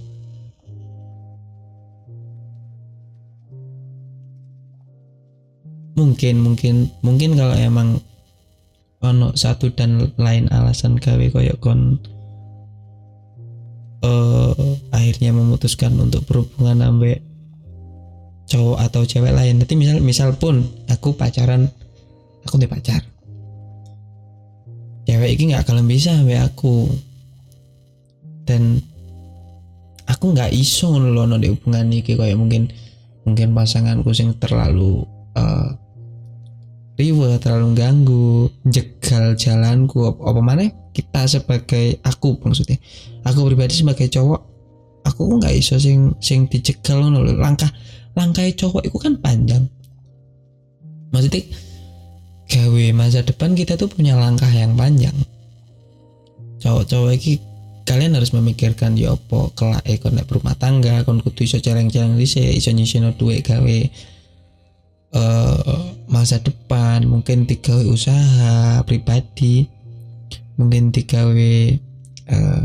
mungkin 5.96 6.44
mungkin 6.44 6.92
mungkin 7.00 7.40
kalau 7.40 7.56
emang 7.56 8.04
ono 9.00 9.32
satu 9.32 9.72
dan 9.72 10.12
lain 10.20 10.44
alasan 10.52 11.00
gawe 11.00 11.24
koyok 11.32 11.56
kon 11.56 11.96
uh, 14.02 14.54
akhirnya 14.94 15.34
memutuskan 15.34 15.94
untuk 15.98 16.26
berhubungan 16.26 16.78
sampai 16.78 17.22
cowok 18.48 18.78
atau 18.88 19.02
cewek 19.04 19.32
lain. 19.34 19.60
Nanti 19.60 19.74
misal 19.76 19.98
misal 20.00 20.30
pun 20.36 20.64
aku 20.88 21.14
pacaran 21.14 21.68
aku 22.44 22.54
nih 22.56 22.70
pacar. 22.70 23.02
Cewek 25.08 25.30
ini 25.36 25.54
nggak 25.54 25.64
akan 25.64 25.88
bisa 25.88 26.16
sampai 26.16 26.38
aku. 26.40 26.88
Dan 28.48 28.80
aku 30.08 30.32
nggak 30.32 30.52
iso 30.56 30.96
loh 30.96 31.28
di 31.36 31.52
hubungan 31.52 31.92
ini 31.92 32.00
kayak 32.00 32.36
mungkin 32.36 32.72
mungkin 33.28 33.52
pasanganku 33.52 34.08
sing 34.16 34.32
terlalu 34.40 35.04
uh, 35.36 35.68
riwe 36.98 37.38
terlalu 37.38 37.78
ganggu 37.78 38.50
jegal 38.66 39.38
jalanku. 39.38 40.10
Apa 40.10 40.40
mana 40.42 40.66
kita 40.90 41.30
sebagai 41.30 42.02
aku 42.02 42.42
maksudnya 42.42 42.76
aku 43.22 43.46
pribadi 43.46 43.78
sebagai 43.78 44.10
cowok 44.10 44.40
aku 45.06 45.38
nggak 45.38 45.54
iso 45.54 45.78
sing 45.78 46.12
sing 46.18 46.50
dijegal 46.50 47.06
loh 47.06 47.22
langkah 47.38 47.70
langkah 48.18 48.42
cowok 48.44 48.82
itu 48.82 48.98
kan 48.98 49.14
panjang. 49.22 49.64
Maksudnya 51.14 51.46
gawe 52.48 52.84
masa 52.92 53.22
depan 53.22 53.54
kita 53.54 53.78
tuh 53.78 53.86
punya 53.86 54.18
langkah 54.18 54.50
yang 54.50 54.74
panjang. 54.74 55.14
Cowok-cowok 56.58 57.14
ini 57.14 57.38
kalian 57.86 58.18
harus 58.18 58.36
memikirkan 58.36 58.98
ya 58.98 59.16
apa 59.16 59.48
kelak 59.56 59.84
ekon 59.88 60.20
berumah 60.28 60.52
tangga 60.60 61.00
kon 61.08 61.24
kudu 61.24 61.48
iso 61.48 61.56
celeng-celeng 61.62 62.20
dhisik 62.20 62.44
iso 62.44 62.68
nyisino 62.74 63.16
duit 63.16 63.40
gawe 63.46 63.78
uh, 65.14 65.94
masa 66.08 66.40
depan 66.40 67.04
mungkin 67.04 67.44
tiga 67.44 67.76
usaha 67.84 68.82
pribadi 68.84 69.68
mungkin 70.58 70.90
tiga 70.90 71.28
uh, 71.28 72.64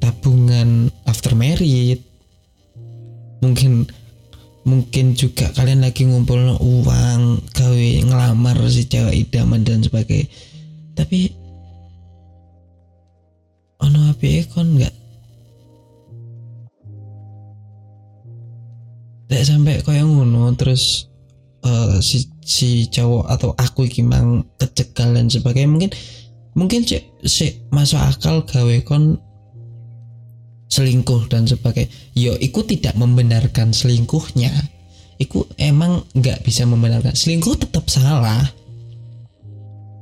tabungan 0.00 0.88
after 1.04 1.36
married. 1.36 2.00
Mungkin 3.40 3.88
mungkin 4.68 5.16
juga 5.16 5.48
kalian 5.56 5.80
lagi 5.80 6.04
ngumpul 6.04 6.60
uang 6.60 7.22
gawe 7.56 7.88
ngelamar 8.04 8.56
si 8.68 8.84
cewek 8.84 9.28
idaman 9.28 9.64
dan 9.64 9.80
sebagainya. 9.80 10.28
Tapi 10.92 11.32
ono 13.80 14.12
api 14.12 14.44
kon 14.52 14.76
nggak 14.76 14.92
tidak 19.30 19.46
sampai 19.46 19.78
yang 19.94 20.10
ngono 20.10 20.50
terus 20.58 21.06
uh, 21.62 22.02
si 22.02 22.26
si 22.42 22.90
cowok 22.90 23.30
atau 23.30 23.54
aku 23.54 23.86
gimana 23.86 24.42
kecegal 24.58 25.14
dan 25.14 25.30
sebagainya 25.30 25.70
mungkin 25.70 25.90
mungkin 26.58 26.82
cek 26.82 27.22
si 27.22 27.62
masuk 27.70 28.02
akal 28.02 28.42
gawe 28.42 28.76
kon 28.82 29.22
selingkuh 30.66 31.30
dan 31.30 31.46
sebagainya. 31.46 31.90
Yo 32.18 32.34
ikut 32.42 32.66
tidak 32.66 32.98
membenarkan 32.98 33.70
selingkuhnya. 33.70 34.50
Iku 35.22 35.46
emang 35.62 36.02
nggak 36.10 36.42
bisa 36.42 36.66
membenarkan. 36.66 37.14
Selingkuh 37.14 37.54
tetap 37.54 37.86
salah. 37.86 38.42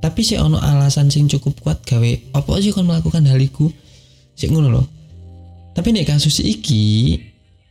Tapi 0.01 0.21
si 0.25 0.41
ono 0.41 0.57
alasan 0.57 1.13
sing 1.13 1.29
cukup 1.29 1.59
kuat 1.61 1.85
gawe 1.85 2.33
apa 2.33 2.51
sih 2.65 2.73
kon 2.73 2.89
melakukan 2.89 3.29
hal 3.29 3.37
iku? 3.37 3.69
Sih 4.33 4.49
ngono 4.49 4.73
loh 4.73 4.87
tapi 5.79 5.95
nih 5.95 6.03
kasus 6.03 6.43
iki 6.43 7.15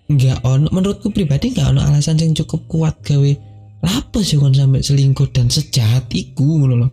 nggak 0.07 0.39
ono. 0.47 0.67
Menurutku 0.71 1.11
pribadi 1.11 1.51
nggak 1.51 1.75
ono 1.75 1.81
alasan 1.83 2.19
sing 2.19 2.31
cukup 2.35 2.67
kuat 2.67 2.95
gawe 3.03 3.31
apa 3.87 4.19
sih 4.25 4.41
kon 4.41 4.55
sampai 4.55 4.81
selingkuh 4.81 5.29
dan 5.29 5.53
sejahat 5.53 6.09
iku 6.09 6.65
loh 6.65 6.89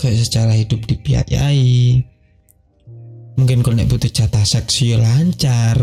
kayak 0.00 0.20
secara 0.20 0.52
hidup 0.52 0.84
dibiayai. 0.84 2.02
Mungkin 3.34 3.66
kalau 3.66 3.74
nek 3.74 3.90
butuh 3.90 4.10
jatah 4.10 4.46
seksi 4.46 4.98
lancar. 4.98 5.78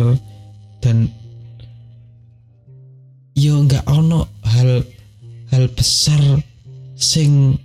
Dan 0.82 1.06
yo 3.38 3.62
nggak 3.66 3.86
ono 3.86 4.26
hal 4.44 4.82
hal 5.54 5.66
besar 5.74 6.22
sing 6.98 7.58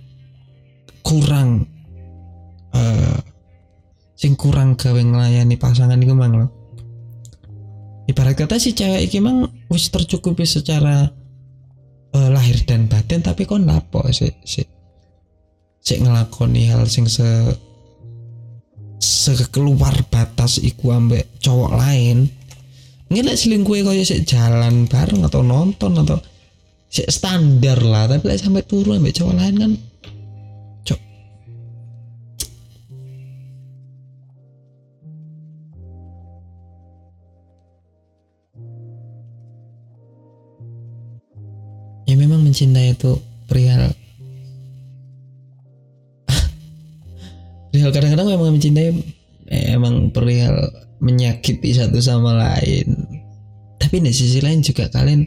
kurang 1.01 1.65
uh, 2.73 3.17
sing 4.17 4.33
kurang 4.33 4.73
gawe 4.77 4.97
ngelayani 4.97 5.55
pasangan 5.57 6.01
itu 6.01 6.13
mang 6.13 6.33
loh 6.35 6.56
ibarat 8.17 8.33
kata 8.33 8.57
si 8.57 8.73
cewek 8.73 9.05
iki 9.05 9.21
mang 9.21 9.45
wis 9.69 9.93
tercukupi 9.93 10.41
secara 10.41 11.05
uh, 12.17 12.29
lahir 12.33 12.57
dan 12.65 12.89
batin 12.89 13.21
tapi 13.21 13.45
kon 13.45 13.69
lapo 13.69 14.01
si 14.09 14.25
si 14.41 14.65
si 15.77 15.93
ngelakoni 16.01 16.65
hal 16.65 16.89
sing 16.89 17.05
se 17.05 17.29
sekeluar 18.97 19.93
batas 20.09 20.57
iku 20.57 20.97
ambek 20.97 21.29
cowok 21.37 21.77
lain. 21.77 22.25
Nggak 23.13 23.37
selingkuh 23.37 23.85
kaya 23.85 24.01
sik 24.01 24.25
jalan 24.25 24.89
bareng 24.89 25.21
atau 25.21 25.45
nonton 25.45 26.01
atau 26.01 26.17
sik 26.89 27.13
standar 27.13 27.77
lah 27.85 28.09
tapi 28.09 28.33
lek 28.33 28.41
sampai 28.41 28.65
turun 28.65 28.97
ambek 28.97 29.13
cowok 29.13 29.37
lain 29.37 29.55
kan 29.61 29.71
mencintai 42.57 42.97
itu 42.97 43.13
perihal 43.45 43.93
perihal 47.69 47.93
kadang-kadang 47.93 48.33
memang 48.33 48.57
mencintai 48.57 48.89
eh, 49.53 49.77
emang 49.77 50.09
perihal 50.09 50.57
menyakiti 50.97 51.77
satu 51.77 52.01
sama 52.01 52.33
lain. 52.33 52.97
Tapi 53.77 54.01
di 54.01 54.09
sisi 54.09 54.41
lain 54.41 54.65
juga 54.65 54.89
kalian 54.89 55.21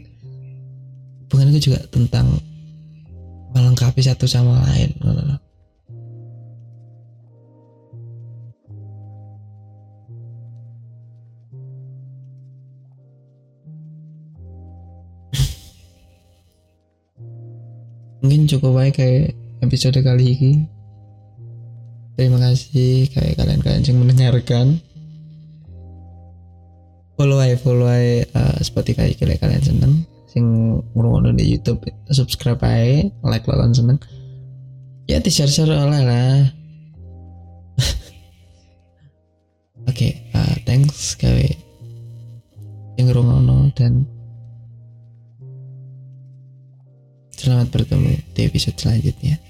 bukan 1.31 1.55
itu 1.55 1.71
juga 1.71 1.79
tentang 1.87 2.35
melengkapi 3.55 4.03
satu 4.03 4.27
sama 4.27 4.67
lain 4.67 4.91
mungkin 18.21 18.45
cukup 18.45 18.77
baik 18.77 19.01
kayak 19.01 19.33
episode 19.65 19.97
kali 20.01 20.37
ini. 20.37 20.51
Terima 22.13 22.37
kasih 22.37 23.09
kayak 23.09 23.41
kalian-kalian 23.41 23.81
yang 23.81 23.97
mendengarkan. 23.97 24.77
Follow 27.17 27.41
aja 27.41 27.57
follow 27.57 27.89
aja 27.89 28.25
uh, 28.37 28.57
Spotify 28.61 29.17
kalian 29.17 29.41
kalian 29.41 29.63
seneng. 29.65 29.93
Sing 30.29 30.45
ngurungono 30.93 31.33
di 31.35 31.57
YouTube 31.57 31.83
subscribe 32.13 32.61
aja 32.61 33.09
like 33.25 33.45
kalian 33.45 33.73
seneng. 33.73 33.97
Ya 35.09 35.17
di 35.17 35.33
share 35.33 35.49
share 35.49 35.73
lah 35.73 35.89
lah. 35.89 36.45
Oke 39.89 39.89
okay, 39.89 40.11
uh, 40.37 40.55
thanks 40.69 41.17
kawe 41.17 41.49
yang 43.01 43.09
ngurungono 43.09 43.73
dan 43.73 44.05
selamat 47.41 47.73
bertemu 47.73 48.21
di 48.37 48.45
episode 48.45 48.77
selanjutnya 48.77 49.41